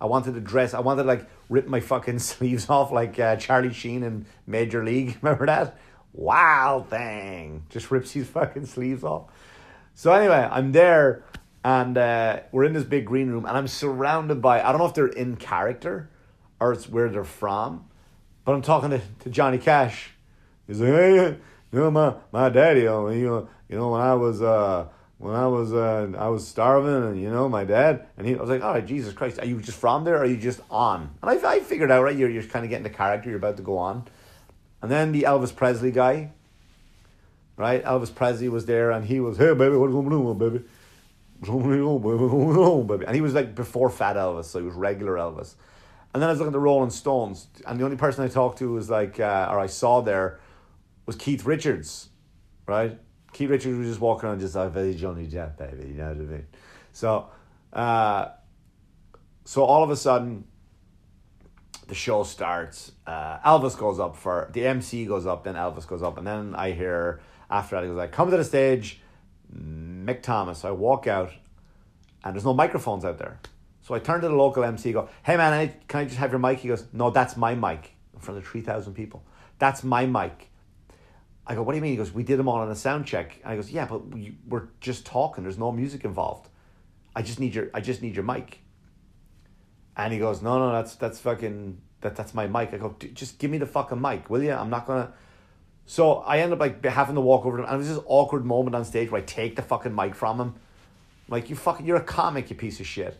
I 0.00 0.06
wanted 0.06 0.34
to 0.34 0.40
dress. 0.40 0.72
I 0.72 0.78
wanted 0.78 1.02
to 1.02 1.08
like 1.08 1.28
rip 1.48 1.66
my 1.66 1.80
fucking 1.80 2.18
sleeves 2.20 2.70
off 2.70 2.92
like 2.92 3.18
uh, 3.18 3.34
Charlie 3.34 3.72
Sheen 3.72 4.04
in 4.04 4.24
Major 4.46 4.84
League. 4.84 5.18
Remember 5.22 5.46
that? 5.46 5.80
Wild 6.12 6.88
thing. 6.88 7.64
Just 7.70 7.90
rips 7.90 8.12
his 8.12 8.28
fucking 8.28 8.66
sleeves 8.66 9.02
off. 9.02 9.24
So 9.96 10.12
anyway, 10.12 10.48
I'm 10.48 10.70
there 10.70 11.24
and 11.64 11.98
uh, 11.98 12.38
we're 12.52 12.62
in 12.62 12.72
this 12.72 12.84
big 12.84 13.04
green 13.04 13.30
room 13.30 13.46
and 13.46 13.56
I'm 13.56 13.66
surrounded 13.66 14.40
by, 14.40 14.62
I 14.62 14.70
don't 14.70 14.78
know 14.78 14.86
if 14.86 14.94
they're 14.94 15.08
in 15.08 15.34
character 15.34 16.08
or 16.60 16.72
it's 16.72 16.88
where 16.88 17.08
they're 17.08 17.24
from, 17.24 17.88
but 18.44 18.52
I'm 18.52 18.62
talking 18.62 18.90
to, 18.90 19.00
to 19.24 19.28
Johnny 19.28 19.58
Cash. 19.58 20.12
He's 20.68 20.80
like, 20.80 20.90
hey, 20.90 21.36
you 21.72 21.78
know, 21.78 21.90
my, 21.90 22.14
my 22.32 22.48
daddy, 22.48 22.80
you 22.80 22.86
know, 22.86 23.08
you 23.08 23.76
know, 23.76 23.90
when 23.90 24.00
I 24.00 24.14
was, 24.14 24.42
uh, 24.42 24.86
when 25.20 25.34
I 25.34 25.46
was 25.46 25.74
uh, 25.74 26.10
I 26.16 26.28
was 26.28 26.48
starving, 26.48 27.10
and 27.10 27.20
you 27.20 27.30
know 27.30 27.46
my 27.46 27.64
dad, 27.64 28.06
and 28.16 28.26
he 28.26 28.34
I 28.34 28.40
was 28.40 28.48
like, 28.48 28.62
"All 28.62 28.72
right, 28.72 28.86
Jesus 28.86 29.12
Christ, 29.12 29.38
are 29.38 29.44
you 29.44 29.60
just 29.60 29.76
from 29.76 30.04
there, 30.04 30.16
or 30.16 30.22
are 30.22 30.26
you 30.26 30.38
just 30.38 30.60
on?" 30.70 31.10
And 31.22 31.30
I, 31.30 31.56
I 31.56 31.60
figured 31.60 31.90
out 31.90 32.02
right, 32.02 32.16
you're 32.16 32.30
you're 32.30 32.42
kind 32.44 32.64
of 32.64 32.70
getting 32.70 32.84
the 32.84 32.90
character, 32.90 33.28
you're 33.28 33.38
about 33.38 33.58
to 33.58 33.62
go 33.62 33.76
on, 33.76 34.06
and 34.80 34.90
then 34.90 35.12
the 35.12 35.24
Elvis 35.24 35.54
Presley 35.54 35.90
guy, 35.90 36.30
right? 37.58 37.84
Elvis 37.84 38.14
Presley 38.14 38.48
was 38.48 38.64
there, 38.64 38.90
and 38.90 39.04
he 39.04 39.20
was, 39.20 39.36
"Hey 39.36 39.52
baby, 39.52 39.76
what's 39.76 39.92
going 39.92 40.10
on, 40.10 40.38
baby?" 40.38 40.64
baby? 42.88 43.04
And 43.06 43.14
he 43.14 43.20
was 43.20 43.34
like 43.34 43.54
before 43.54 43.90
Fat 43.90 44.16
Elvis, 44.16 44.46
so 44.46 44.58
he 44.58 44.64
was 44.64 44.74
regular 44.74 45.16
Elvis. 45.16 45.54
And 46.14 46.22
then 46.22 46.28
I 46.28 46.32
was 46.32 46.38
looking 46.38 46.50
at 46.50 46.54
the 46.54 46.60
Rolling 46.60 46.90
Stones, 46.90 47.46
and 47.66 47.78
the 47.78 47.84
only 47.84 47.98
person 47.98 48.24
I 48.24 48.28
talked 48.28 48.58
to 48.58 48.72
was 48.72 48.88
like, 48.88 49.20
uh, 49.20 49.48
or 49.50 49.58
I 49.58 49.66
saw 49.66 50.00
there, 50.00 50.40
was 51.10 51.16
Keith 51.16 51.44
Richards, 51.44 52.08
right? 52.68 52.96
Keith 53.32 53.50
Richards 53.50 53.76
was 53.76 53.88
just 53.88 54.00
walking 54.00 54.28
around 54.28 54.38
just 54.38 54.54
like 54.54 54.70
very 54.70 54.94
Johnny 54.94 55.26
Depp, 55.26 55.58
baby, 55.58 55.88
you 55.88 55.94
know 55.94 56.10
what 56.10 56.18
I 56.18 56.20
mean? 56.20 56.46
So, 56.92 57.26
uh, 57.72 58.28
so 59.44 59.64
all 59.64 59.82
of 59.82 59.90
a 59.90 59.96
sudden, 59.96 60.44
the 61.88 61.96
show 61.96 62.22
starts. 62.22 62.92
Uh, 63.08 63.38
Elvis 63.40 63.76
goes 63.76 63.98
up 63.98 64.14
for 64.14 64.50
the 64.52 64.64
MC 64.64 65.04
goes 65.04 65.26
up, 65.26 65.42
then 65.42 65.56
Elvis 65.56 65.84
goes 65.84 66.00
up, 66.00 66.16
and 66.16 66.24
then 66.24 66.54
I 66.54 66.70
hear 66.70 67.20
after 67.50 67.74
that 67.74 67.82
he 67.82 67.88
goes 67.88 67.96
like, 67.96 68.12
"Come 68.12 68.30
to 68.30 68.36
the 68.36 68.44
stage, 68.44 69.00
Mick 69.52 70.22
Thomas." 70.22 70.60
So 70.60 70.68
I 70.68 70.70
walk 70.70 71.08
out, 71.08 71.32
and 72.22 72.36
there's 72.36 72.44
no 72.44 72.54
microphones 72.54 73.04
out 73.04 73.18
there. 73.18 73.40
So 73.80 73.96
I 73.96 73.98
turn 73.98 74.20
to 74.20 74.28
the 74.28 74.36
local 74.36 74.62
MC, 74.62 74.92
go, 74.92 75.08
"Hey 75.24 75.36
man, 75.36 75.74
can 75.88 76.02
I 76.02 76.04
just 76.04 76.18
have 76.18 76.30
your 76.30 76.38
mic?" 76.38 76.60
He 76.60 76.68
goes, 76.68 76.84
"No, 76.92 77.10
that's 77.10 77.36
my 77.36 77.56
mic." 77.56 77.96
In 78.14 78.20
front 78.20 78.38
of 78.38 78.46
three 78.46 78.60
thousand 78.60 78.94
people, 78.94 79.24
that's 79.58 79.82
my 79.82 80.06
mic. 80.06 80.49
I 81.46 81.54
go, 81.54 81.62
what 81.62 81.72
do 81.72 81.76
you 81.76 81.82
mean? 81.82 81.92
He 81.92 81.96
goes, 81.96 82.12
we 82.12 82.22
did 82.22 82.38
them 82.38 82.48
all 82.48 82.58
on 82.58 82.70
a 82.70 82.76
sound 82.76 83.06
check. 83.06 83.38
And 83.42 83.52
I 83.52 83.56
goes, 83.56 83.70
yeah, 83.70 83.86
but 83.86 84.08
we, 84.08 84.36
we're 84.46 84.68
just 84.80 85.04
talking. 85.04 85.42
There's 85.44 85.58
no 85.58 85.72
music 85.72 86.04
involved. 86.04 86.48
I 87.14 87.22
just 87.22 87.40
need 87.40 87.54
your, 87.54 87.70
I 87.74 87.80
just 87.80 88.02
need 88.02 88.14
your 88.14 88.24
mic. 88.24 88.60
And 89.96 90.12
he 90.12 90.18
goes, 90.18 90.42
no, 90.42 90.58
no, 90.58 90.72
that's 90.72 90.94
that's 90.94 91.18
fucking 91.18 91.80
that 92.00 92.16
that's 92.16 92.34
my 92.34 92.46
mic. 92.46 92.72
I 92.72 92.78
go, 92.78 92.94
just 93.14 93.38
give 93.38 93.50
me 93.50 93.58
the 93.58 93.66
fucking 93.66 94.00
mic, 94.00 94.30
will 94.30 94.42
you? 94.42 94.52
I'm 94.52 94.70
not 94.70 94.86
gonna. 94.86 95.12
So 95.86 96.18
I 96.18 96.38
end 96.38 96.52
up 96.52 96.60
like 96.60 96.84
having 96.84 97.16
to 97.16 97.20
walk 97.20 97.44
over 97.44 97.56
to 97.58 97.62
him, 97.64 97.68
and 97.68 97.74
it 97.74 97.78
was 97.78 97.88
this 97.88 98.04
awkward 98.06 98.44
moment 98.44 98.76
on 98.76 98.84
stage 98.84 99.10
where 99.10 99.20
I 99.20 99.24
take 99.24 99.56
the 99.56 99.62
fucking 99.62 99.94
mic 99.94 100.14
from 100.14 100.40
him. 100.40 100.54
I'm 101.28 101.32
like 101.32 101.50
you 101.50 101.56
fucking, 101.56 101.84
you're 101.84 101.96
a 101.96 102.02
comic, 102.02 102.48
you 102.48 102.56
piece 102.56 102.80
of 102.80 102.86
shit. 102.86 103.18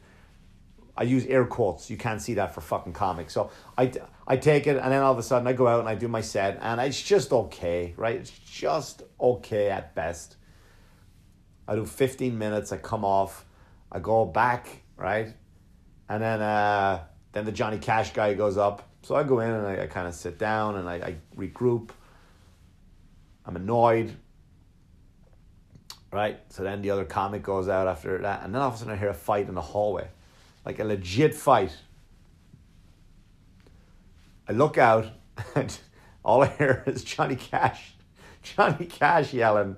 I 1.00 1.04
use 1.04 1.24
air 1.24 1.46
quotes. 1.46 1.88
You 1.88 1.96
can't 1.96 2.20
see 2.20 2.34
that 2.34 2.54
for 2.54 2.60
fucking 2.60 2.92
comics. 2.92 3.32
So 3.32 3.50
I, 3.78 3.90
I 4.26 4.36
take 4.36 4.66
it, 4.66 4.76
and 4.76 4.92
then 4.92 5.02
all 5.02 5.12
of 5.12 5.18
a 5.18 5.22
sudden 5.22 5.48
I 5.48 5.54
go 5.54 5.66
out 5.66 5.80
and 5.80 5.88
I 5.88 5.94
do 5.94 6.08
my 6.08 6.20
set, 6.20 6.58
and 6.60 6.78
it's 6.78 7.00
just 7.00 7.32
okay, 7.32 7.94
right? 7.96 8.16
It's 8.16 8.30
just 8.30 9.02
okay 9.18 9.70
at 9.70 9.94
best. 9.94 10.36
I 11.66 11.74
do 11.74 11.86
15 11.86 12.36
minutes, 12.36 12.70
I 12.70 12.76
come 12.76 13.06
off, 13.06 13.46
I 13.90 13.98
go 13.98 14.26
back, 14.26 14.82
right? 14.98 15.32
And 16.10 16.22
then 16.22 16.42
uh, 16.42 17.04
then 17.32 17.46
the 17.46 17.52
Johnny 17.52 17.78
Cash 17.78 18.12
guy 18.12 18.34
goes 18.34 18.58
up. 18.58 18.86
So 19.02 19.14
I 19.14 19.22
go 19.22 19.40
in 19.40 19.50
and 19.50 19.66
I, 19.66 19.84
I 19.84 19.86
kind 19.86 20.06
of 20.06 20.14
sit 20.14 20.38
down 20.38 20.76
and 20.76 20.86
I, 20.86 20.94
I 20.96 21.16
regroup. 21.34 21.90
I'm 23.46 23.56
annoyed. 23.56 24.14
Right? 26.12 26.40
So 26.50 26.62
then 26.62 26.82
the 26.82 26.90
other 26.90 27.06
comic 27.06 27.42
goes 27.42 27.68
out 27.68 27.86
after 27.86 28.18
that. 28.18 28.42
And 28.44 28.54
then 28.54 28.60
all 28.60 28.68
of 28.68 28.74
a 28.74 28.76
sudden 28.76 28.92
I 28.92 28.96
hear 28.96 29.08
a 29.08 29.14
fight 29.14 29.48
in 29.48 29.54
the 29.54 29.62
hallway. 29.62 30.08
Like 30.64 30.78
a 30.78 30.84
legit 30.84 31.34
fight. 31.34 31.76
I 34.48 34.52
look 34.52 34.78
out 34.78 35.06
and 35.54 35.78
all 36.24 36.42
I 36.42 36.48
hear 36.48 36.82
is 36.86 37.04
Johnny 37.04 37.36
Cash. 37.36 37.94
Johnny 38.42 38.86
Cash 38.86 39.32
yelling. 39.32 39.76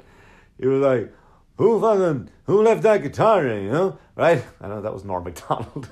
He 0.59 0.67
was 0.67 0.83
like, 0.83 1.13
who 1.57 1.81
fucking, 1.81 2.31
who 2.45 2.63
left 2.63 2.83
that 2.83 3.03
guitar 3.03 3.47
in, 3.47 3.65
you 3.65 3.71
know? 3.71 3.99
Right? 4.17 4.45
I 4.61 4.69
know 4.69 4.81
that 4.81 4.93
was 4.93 5.05
Norm 5.05 5.25
MacDonald. 5.25 5.89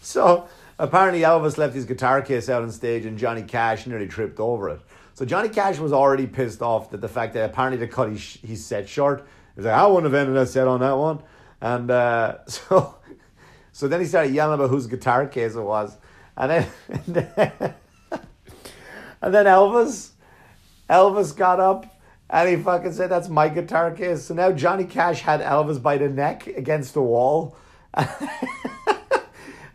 so 0.00 0.48
apparently 0.78 1.20
Elvis 1.20 1.58
left 1.58 1.74
his 1.74 1.84
guitar 1.84 2.22
case 2.22 2.48
out 2.48 2.62
on 2.62 2.70
stage 2.70 3.06
and 3.06 3.18
Johnny 3.18 3.42
Cash 3.42 3.86
nearly 3.86 4.06
tripped 4.06 4.40
over 4.40 4.70
it. 4.70 4.80
So 5.14 5.24
Johnny 5.24 5.48
Cash 5.48 5.78
was 5.78 5.92
already 5.92 6.26
pissed 6.26 6.60
off 6.60 6.90
that 6.90 7.00
the 7.00 7.08
fact 7.08 7.34
that 7.34 7.48
apparently 7.48 7.78
they 7.78 7.90
cut 7.90 8.10
his, 8.10 8.38
his 8.42 8.64
set 8.64 8.88
short. 8.88 9.20
He 9.54 9.60
was 9.60 9.64
like, 9.66 9.74
I 9.74 9.86
wouldn't 9.86 10.04
have 10.04 10.14
ended 10.14 10.36
that 10.36 10.48
set 10.48 10.68
on 10.68 10.80
that 10.80 10.92
one. 10.92 11.22
And 11.60 11.90
uh, 11.90 12.38
so 12.46 12.96
so 13.76 13.88
then 13.88 14.00
he 14.00 14.06
started 14.06 14.32
yelling 14.32 14.54
about 14.54 14.70
whose 14.70 14.86
guitar 14.86 15.26
case 15.26 15.54
it 15.54 15.60
was. 15.60 15.98
And 16.34 16.50
then, 16.50 16.66
and 16.88 17.14
then, 17.14 17.74
and 19.20 19.34
then 19.34 19.44
Elvis, 19.44 20.12
Elvis 20.88 21.36
got 21.36 21.60
up 21.60 22.00
and 22.30 22.48
he 22.48 22.56
fucking 22.56 22.94
said, 22.94 23.10
That's 23.10 23.28
my 23.28 23.50
guitar 23.50 23.90
case. 23.90 24.24
So 24.24 24.32
now 24.32 24.50
Johnny 24.50 24.84
Cash 24.84 25.20
had 25.20 25.42
Elvis 25.42 25.82
by 25.82 25.98
the 25.98 26.08
neck 26.08 26.46
against 26.46 26.94
the 26.94 27.02
wall. 27.02 27.54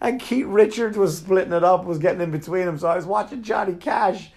and 0.01 0.19
Keith 0.19 0.47
Richards 0.47 0.97
was 0.97 1.15
splitting 1.15 1.53
it 1.53 1.63
up, 1.63 1.85
was 1.85 1.99
getting 1.99 2.21
in 2.21 2.31
between 2.31 2.65
them. 2.65 2.79
So 2.79 2.87
I 2.87 2.95
was 2.95 3.05
watching 3.05 3.43
Johnny 3.43 3.75
Cash 3.75 4.31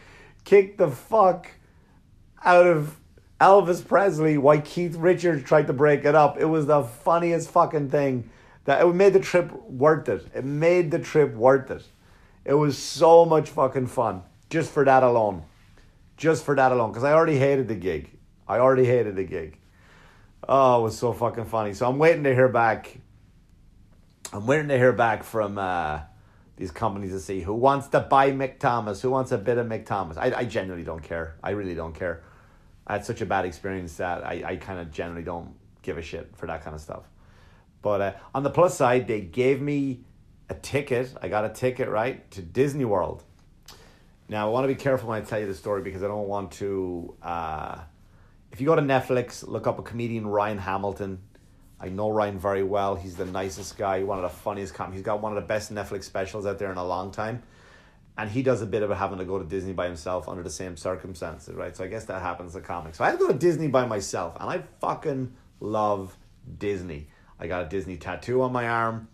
kick 0.44 0.76
the 0.76 0.90
fuck 0.90 1.48
out 2.44 2.66
of 2.66 2.98
Elvis 3.40 3.86
Presley 3.86 4.38
why 4.38 4.58
Keith 4.58 4.96
Richards 4.96 5.42
tried 5.44 5.66
to 5.66 5.72
break 5.72 6.04
it 6.04 6.14
up. 6.14 6.38
It 6.38 6.46
was 6.46 6.66
the 6.66 6.82
funniest 6.82 7.50
fucking 7.50 7.90
thing. 7.90 8.30
That 8.64 8.80
it 8.80 8.94
made 8.94 9.12
the 9.12 9.20
trip 9.20 9.52
worth 9.64 10.08
it. 10.08 10.26
It 10.34 10.44
made 10.44 10.90
the 10.90 10.98
trip 10.98 11.34
worth 11.34 11.70
it. 11.70 11.84
It 12.44 12.54
was 12.54 12.78
so 12.78 13.26
much 13.26 13.50
fucking 13.50 13.88
fun 13.88 14.22
just 14.48 14.70
for 14.70 14.84
that 14.84 15.02
alone 15.02 15.44
just 16.16 16.44
for 16.44 16.54
that 16.54 16.72
alone 16.72 16.90
because 16.90 17.04
I 17.04 17.12
already 17.12 17.38
hated 17.38 17.68
the 17.68 17.74
gig. 17.74 18.10
I 18.46 18.58
already 18.58 18.84
hated 18.84 19.16
the 19.16 19.24
gig. 19.24 19.58
Oh, 20.48 20.80
it 20.80 20.82
was 20.82 20.98
so 20.98 21.12
fucking 21.12 21.46
funny. 21.46 21.74
So 21.74 21.88
I'm 21.88 21.98
waiting 21.98 22.24
to 22.24 22.34
hear 22.34 22.48
back. 22.48 22.98
I'm 24.32 24.46
waiting 24.46 24.68
to 24.68 24.76
hear 24.76 24.92
back 24.92 25.24
from 25.24 25.58
uh, 25.58 26.00
these 26.56 26.70
companies 26.70 27.12
to 27.12 27.20
see 27.20 27.40
who 27.40 27.54
wants 27.54 27.88
to 27.88 28.00
buy 28.00 28.30
Mick 28.32 28.58
Thomas, 28.58 29.00
who 29.00 29.10
wants 29.10 29.32
a 29.32 29.38
bit 29.38 29.58
of 29.58 29.66
Mick 29.66 29.86
Thomas. 29.86 30.16
I, 30.16 30.32
I 30.36 30.44
genuinely 30.44 30.84
don't 30.84 31.02
care. 31.02 31.36
I 31.42 31.50
really 31.50 31.74
don't 31.74 31.94
care. 31.94 32.22
I 32.86 32.94
had 32.94 33.04
such 33.04 33.20
a 33.20 33.26
bad 33.26 33.44
experience 33.44 33.96
that 33.96 34.24
I, 34.24 34.42
I 34.46 34.56
kind 34.56 34.78
of 34.78 34.90
generally 34.90 35.22
don't 35.22 35.54
give 35.82 35.98
a 35.98 36.02
shit 36.02 36.36
for 36.36 36.46
that 36.46 36.62
kind 36.62 36.74
of 36.74 36.80
stuff. 36.80 37.04
But 37.82 38.00
uh, 38.00 38.12
on 38.34 38.42
the 38.42 38.50
plus 38.50 38.76
side, 38.76 39.06
they 39.06 39.20
gave 39.20 39.60
me 39.60 40.00
a 40.48 40.54
ticket. 40.54 41.14
I 41.20 41.28
got 41.28 41.44
a 41.44 41.48
ticket, 41.50 41.88
right, 41.88 42.30
to 42.32 42.42
Disney 42.42 42.84
World 42.84 43.24
now, 44.28 44.48
I 44.48 44.50
want 44.50 44.64
to 44.64 44.68
be 44.68 44.74
careful 44.74 45.10
when 45.10 45.20
I 45.20 45.24
tell 45.24 45.38
you 45.38 45.46
the 45.46 45.54
story 45.54 45.82
because 45.82 46.02
I 46.02 46.08
don't 46.08 46.28
want 46.28 46.52
to. 46.52 47.14
Uh, 47.22 47.78
if 48.52 48.60
you 48.60 48.66
go 48.66 48.74
to 48.74 48.82
Netflix, 48.82 49.46
look 49.46 49.66
up 49.66 49.78
a 49.78 49.82
comedian, 49.82 50.26
Ryan 50.26 50.58
Hamilton. 50.58 51.20
I 51.78 51.88
know 51.88 52.08
Ryan 52.08 52.38
very 52.38 52.62
well. 52.62 52.94
He's 52.94 53.16
the 53.16 53.26
nicest 53.26 53.76
guy, 53.76 54.02
one 54.02 54.16
of 54.16 54.22
the 54.22 54.36
funniest 54.36 54.72
com. 54.72 54.92
He's 54.92 55.02
got 55.02 55.20
one 55.20 55.36
of 55.36 55.42
the 55.42 55.46
best 55.46 55.74
Netflix 55.74 56.04
specials 56.04 56.46
out 56.46 56.58
there 56.58 56.72
in 56.72 56.78
a 56.78 56.84
long 56.84 57.10
time. 57.10 57.42
And 58.16 58.30
he 58.30 58.42
does 58.42 58.62
a 58.62 58.66
bit 58.66 58.82
of 58.82 58.90
having 58.90 59.18
to 59.18 59.24
go 59.24 59.38
to 59.38 59.44
Disney 59.44 59.72
by 59.72 59.86
himself 59.86 60.28
under 60.28 60.42
the 60.42 60.50
same 60.50 60.76
circumstances, 60.76 61.54
right? 61.54 61.76
So 61.76 61.82
I 61.82 61.88
guess 61.88 62.04
that 62.04 62.22
happens 62.22 62.54
in 62.54 62.62
comics. 62.62 62.98
So 62.98 63.04
I 63.04 63.08
had 63.08 63.18
to 63.18 63.26
go 63.26 63.32
to 63.32 63.38
Disney 63.38 63.66
by 63.66 63.86
myself, 63.86 64.36
and 64.38 64.48
I 64.48 64.62
fucking 64.80 65.32
love 65.58 66.16
Disney. 66.58 67.08
I 67.40 67.48
got 67.48 67.64
a 67.64 67.68
Disney 67.68 67.96
tattoo 67.96 68.42
on 68.42 68.52
my 68.52 68.68
arm. 68.68 69.08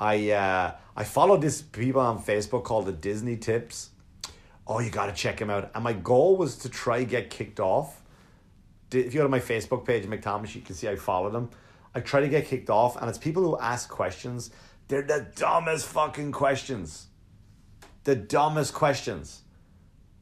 I 0.00 0.30
uh, 0.30 0.74
I 0.96 1.04
follow 1.04 1.36
this 1.36 1.60
people 1.60 2.00
on 2.00 2.22
Facebook 2.22 2.64
called 2.64 2.86
the 2.86 2.92
Disney 2.92 3.36
Tips 3.36 3.90
oh, 4.66 4.80
you 4.80 4.90
got 4.90 5.06
to 5.06 5.12
check 5.12 5.40
him 5.40 5.50
out. 5.50 5.70
And 5.74 5.84
my 5.84 5.92
goal 5.92 6.36
was 6.36 6.56
to 6.58 6.68
try 6.68 7.04
get 7.04 7.30
kicked 7.30 7.60
off. 7.60 8.02
If 8.92 9.14
you 9.14 9.20
go 9.20 9.22
to 9.22 9.28
my 9.28 9.40
Facebook 9.40 9.84
page, 9.84 10.04
Mick 10.04 10.22
Thomas, 10.22 10.54
you 10.54 10.62
can 10.62 10.74
see 10.74 10.88
I 10.88 10.96
followed 10.96 11.34
him. 11.34 11.50
I 11.94 12.00
try 12.00 12.20
to 12.20 12.28
get 12.28 12.46
kicked 12.46 12.70
off, 12.70 12.96
and 12.96 13.08
it's 13.08 13.18
people 13.18 13.42
who 13.42 13.58
ask 13.58 13.88
questions. 13.88 14.50
They're 14.88 15.02
the 15.02 15.26
dumbest 15.34 15.86
fucking 15.86 16.32
questions. 16.32 17.06
The 18.06 18.14
dumbest 18.14 18.72
questions. 18.72 19.42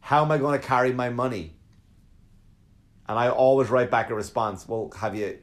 How 0.00 0.24
am 0.24 0.32
I 0.32 0.38
going 0.38 0.58
to 0.58 0.66
carry 0.66 0.90
my 0.94 1.10
money? 1.10 1.52
And 3.06 3.18
I 3.18 3.28
always 3.28 3.68
write 3.68 3.90
back 3.90 4.08
a 4.08 4.14
response. 4.14 4.66
Well, 4.66 4.90
have 4.98 5.14
you? 5.14 5.38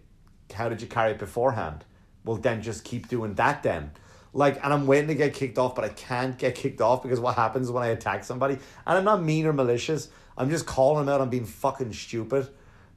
How 0.52 0.68
did 0.68 0.82
you 0.82 0.88
carry 0.88 1.12
it 1.12 1.20
beforehand? 1.20 1.86
Well, 2.26 2.38
then 2.38 2.64
just 2.64 2.84
keep 2.84 3.08
doing 3.08 3.36
that. 3.36 3.62
Then 3.62 3.92
like, 4.34 4.64
and 4.64 4.74
I'm 4.74 4.88
waiting 4.88 5.10
to 5.10 5.14
get 5.14 5.36
kicked 5.36 5.60
off, 5.60 5.76
but 5.76 5.86
I 5.86 5.90
can't 5.90 6.36
get 6.36 6.56
kicked 6.56 6.82
off 6.82 7.04
because 7.04 7.20
what 7.20 7.36
happens 7.36 7.70
when 7.70 7.84
I 7.84 7.90
attack 7.90 8.24
somebody? 8.24 8.56
And 8.56 8.98
I'm 8.98 9.04
not 9.04 9.22
mean 9.22 9.46
or 9.46 9.54
malicious. 9.54 10.10
I'm 10.36 10.50
just 10.50 10.66
calling 10.66 11.06
them 11.06 11.14
out 11.14 11.22
on 11.22 11.30
being 11.30 11.46
fucking 11.46 11.94
stupid. 11.94 12.48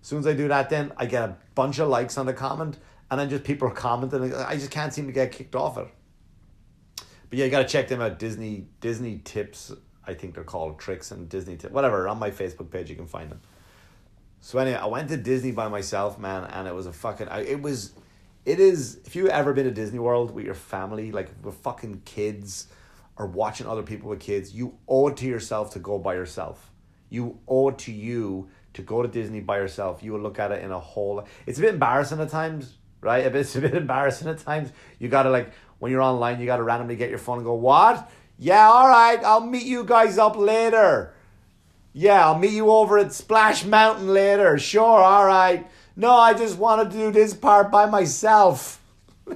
As 0.01 0.09
soon 0.09 0.21
as 0.21 0.27
I 0.27 0.33
do 0.33 0.49
that, 0.49 0.71
then 0.71 0.91
I 0.97 1.05
get 1.05 1.23
a 1.23 1.37
bunch 1.55 1.79
of 1.81 1.89
likes 1.89 2.17
on 2.17 2.25
the 2.25 2.33
comment, 2.33 2.79
and 3.11 3.21
then 3.21 3.29
just 3.29 3.45
people 3.45 3.69
are 3.69 3.73
commenting. 3.73 4.33
I 4.33 4.55
just 4.57 4.71
can't 4.71 4.95
seem 4.95 5.05
to 5.05 5.13
get 5.13 5.33
kicked 5.33 5.55
off 5.55 5.77
it. 5.77 5.89
But 7.35 7.39
yeah, 7.41 7.47
you 7.47 7.51
gotta 7.51 7.67
check 7.67 7.89
them 7.89 8.01
out. 8.01 8.21
Disney 8.21 8.69
Disney 8.81 9.21
tips, 9.25 9.73
I 10.07 10.15
think 10.15 10.37
they're 10.37 10.45
called 10.45 10.79
tricks 10.79 11.11
and 11.11 11.29
Disney 11.29 11.57
tips. 11.57 11.75
Whatever 11.75 12.07
on 12.07 12.21
my 12.21 12.31
Facebook 12.31 12.71
page, 12.71 12.89
you 12.89 12.95
can 12.95 13.09
find 13.09 13.29
them. 13.29 13.41
So 14.41 14.61
anyway, 14.61 14.77
I 14.77 14.87
went 14.87 15.09
to 15.09 15.17
Disney 15.17 15.51
by 15.51 15.67
myself, 15.67 16.17
man, 16.17 16.45
and 16.45 16.69
it 16.69 16.75
was 16.77 16.87
a 16.87 16.93
fucking. 16.93 17.27
I, 17.27 17.41
it 17.41 17.61
was 17.61 17.91
it 18.45 18.61
is 18.61 19.01
if 19.05 19.17
you 19.17 19.27
ever 19.27 19.53
been 19.53 19.65
to 19.65 19.73
Disney 19.73 19.99
World 19.99 20.33
with 20.33 20.45
your 20.45 20.55
family, 20.55 21.11
like 21.11 21.29
with 21.43 21.57
fucking 21.57 22.03
kids 22.05 22.69
or 23.17 23.27
watching 23.27 23.67
other 23.67 23.83
people 23.83 24.11
with 24.11 24.21
kids, 24.21 24.55
you 24.55 24.79
owe 24.87 25.09
it 25.09 25.17
to 25.17 25.27
yourself 25.27 25.73
to 25.73 25.81
go 25.81 25.99
by 25.99 26.15
yourself. 26.15 26.71
You 27.11 27.41
owe 27.49 27.71
it 27.71 27.79
to 27.79 27.93
you 27.93 28.49
to 28.75 28.83
go 28.83 29.03
to 29.03 29.09
Disney 29.09 29.41
by 29.41 29.57
yourself. 29.57 30.05
You 30.05 30.13
will 30.13 30.21
look 30.21 30.39
at 30.39 30.53
it 30.53 30.63
in 30.63 30.71
a 30.71 30.79
whole 30.79 31.27
it's 31.47 31.59
a 31.59 31.63
bit 31.63 31.75
embarrassing 31.75 32.21
at 32.21 32.29
times, 32.29 32.75
right? 33.01 33.27
It's 33.35 33.57
a 33.57 33.61
bit 33.61 33.75
embarrassing 33.75 34.29
at 34.29 34.39
times. 34.39 34.71
You 35.01 35.09
gotta 35.09 35.31
like 35.31 35.53
when 35.79 35.93
you're 35.93 36.03
online, 36.03 36.41
you 36.41 36.47
gotta 36.47 36.63
randomly 36.63 36.97
get 36.97 37.11
your 37.11 37.19
phone 37.19 37.39
and 37.39 37.47
go, 37.47 37.55
What? 37.55 38.11
Yeah, 38.39 38.69
all 38.69 38.89
right, 38.89 39.23
I'll 39.23 39.47
meet 39.47 39.65
you 39.65 39.85
guys 39.85 40.19
up 40.19 40.37
later. 40.37 41.15
Yeah, 41.93 42.27
I'll 42.27 42.39
meet 42.39 42.53
you 42.53 42.71
over 42.71 42.99
at 42.99 43.13
Splash 43.13 43.65
Mountain 43.65 44.09
later. 44.09 44.59
Sure, 44.59 44.83
all 44.83 45.25
right. 45.25 45.65
No, 45.97 46.11
I 46.11 46.35
just 46.35 46.59
wanted 46.59 46.91
to 46.91 46.97
do 46.97 47.13
this 47.13 47.35
part 47.35 47.71
by 47.71 47.87
myself. 47.87 48.83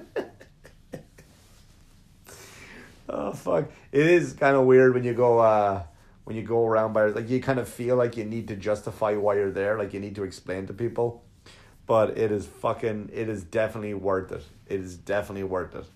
oh 3.09 3.33
fuck! 3.33 3.70
It 3.92 4.07
is 4.07 4.33
kind 4.33 4.57
of 4.57 4.66
weird 4.66 4.92
when 4.92 5.05
you 5.05 5.14
go 5.14 5.38
uh, 5.38 5.85
when 6.24 6.37
you 6.37 6.42
go 6.42 6.66
around 6.66 6.92
by 6.92 7.07
like 7.07 7.31
you 7.31 7.40
kind 7.40 7.61
of 7.61 7.68
feel 7.68 7.94
like 7.94 8.16
you 8.16 8.24
need 8.24 8.48
to 8.48 8.57
justify 8.57 9.14
why 9.14 9.37
you're 9.37 9.53
there, 9.53 9.79
like 9.79 9.94
you 9.94 10.01
need 10.01 10.16
to 10.16 10.24
explain 10.24 10.66
to 10.66 10.72
people. 10.72 11.22
But 11.87 12.18
it 12.18 12.33
is 12.33 12.44
fucking. 12.44 13.11
It 13.12 13.29
is 13.29 13.44
definitely 13.44 13.94
worth 13.94 14.33
it. 14.33 14.42
It 14.66 14.81
is 14.81 14.96
definitely 14.96 15.44
worth 15.44 15.77
it. 15.77 15.87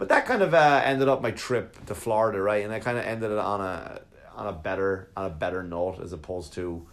But 0.00 0.08
that 0.08 0.24
kind 0.24 0.40
of 0.40 0.54
uh, 0.54 0.80
ended 0.82 1.08
up 1.08 1.20
my 1.20 1.30
trip 1.30 1.84
to 1.84 1.94
Florida, 1.94 2.40
right? 2.40 2.64
And 2.64 2.72
I 2.72 2.80
kind 2.80 2.96
of 2.96 3.04
ended 3.04 3.32
it 3.32 3.36
on 3.36 3.60
a 3.60 4.00
on 4.34 4.46
a 4.46 4.52
better 4.52 5.10
on 5.14 5.26
a 5.26 5.30
better 5.30 5.62
note 5.62 6.00
as 6.02 6.14
opposed 6.14 6.54
to 6.54 6.86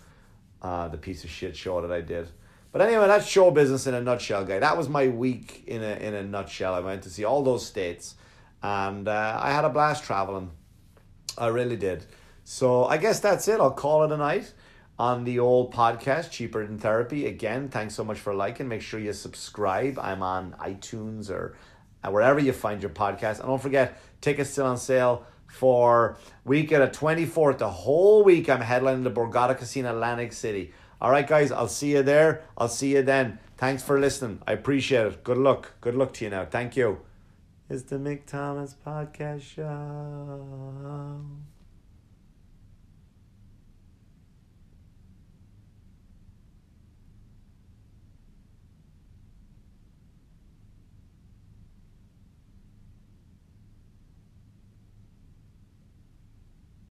uh, 0.61 0.89
the 0.89 0.97
piece 0.97 1.23
of 1.23 1.29
shit 1.29 1.55
show 1.55 1.79
that 1.79 1.89
I 1.89 2.01
did. 2.01 2.27
But 2.73 2.81
anyway, 2.81 3.07
that's 3.07 3.25
show 3.25 3.49
business 3.49 3.87
in 3.87 3.93
a 3.93 4.01
nutshell, 4.01 4.43
guy. 4.43 4.59
That 4.59 4.75
was 4.75 4.89
my 4.89 5.07
week 5.07 5.63
in 5.67 5.81
a 5.81 5.95
in 5.95 6.15
a 6.15 6.23
nutshell. 6.23 6.73
I 6.73 6.81
went 6.81 7.03
to 7.03 7.09
see 7.09 7.23
all 7.23 7.43
those 7.43 7.65
states, 7.65 8.15
and 8.61 9.07
uh, 9.07 9.39
I 9.41 9.51
had 9.51 9.63
a 9.63 9.69
blast 9.69 10.03
traveling. 10.03 10.51
I 11.37 11.47
really 11.47 11.77
did. 11.77 12.03
So 12.43 12.83
I 12.83 12.97
guess 12.97 13.21
that's 13.21 13.47
it. 13.47 13.61
I'll 13.61 13.71
call 13.71 14.03
it 14.03 14.11
a 14.11 14.17
night 14.17 14.51
on 14.99 15.23
the 15.23 15.39
old 15.39 15.73
podcast, 15.73 16.31
Cheaper 16.31 16.67
Than 16.67 16.77
Therapy. 16.77 17.25
Again, 17.25 17.69
thanks 17.69 17.95
so 17.95 18.03
much 18.03 18.19
for 18.19 18.33
liking. 18.33 18.67
Make 18.67 18.81
sure 18.81 18.99
you 18.99 19.13
subscribe. 19.13 19.97
I'm 19.97 20.21
on 20.21 20.57
iTunes 20.59 21.29
or 21.29 21.55
uh, 22.07 22.11
wherever 22.11 22.39
you 22.39 22.53
find 22.53 22.81
your 22.81 22.91
podcast. 22.91 23.39
And 23.39 23.47
don't 23.47 23.61
forget, 23.61 23.99
tickets 24.21 24.49
still 24.49 24.65
on 24.65 24.77
sale 24.77 25.25
for 25.47 26.17
week 26.45 26.71
at 26.71 26.93
the 26.93 26.97
24th. 26.97 27.57
The 27.57 27.69
whole 27.69 28.23
week 28.23 28.49
I'm 28.49 28.61
headlining 28.61 29.03
the 29.03 29.11
Borgata 29.11 29.57
Casino 29.57 29.91
Atlantic 29.91 30.33
City. 30.33 30.73
All 30.99 31.11
right, 31.11 31.27
guys, 31.27 31.51
I'll 31.51 31.67
see 31.67 31.91
you 31.91 32.03
there. 32.03 32.43
I'll 32.57 32.69
see 32.69 32.93
you 32.93 33.03
then. 33.03 33.39
Thanks 33.57 33.83
for 33.83 33.99
listening. 33.99 34.41
I 34.47 34.53
appreciate 34.53 35.05
it. 35.05 35.23
Good 35.23 35.37
luck. 35.37 35.73
Good 35.81 35.95
luck 35.95 36.13
to 36.13 36.25
you 36.25 36.31
now. 36.31 36.45
Thank 36.45 36.75
you. 36.75 36.99
It's 37.69 37.83
the 37.83 37.97
Mick 37.97 38.25
Thomas 38.25 38.75
Podcast 38.85 39.41
Show. 39.41 41.56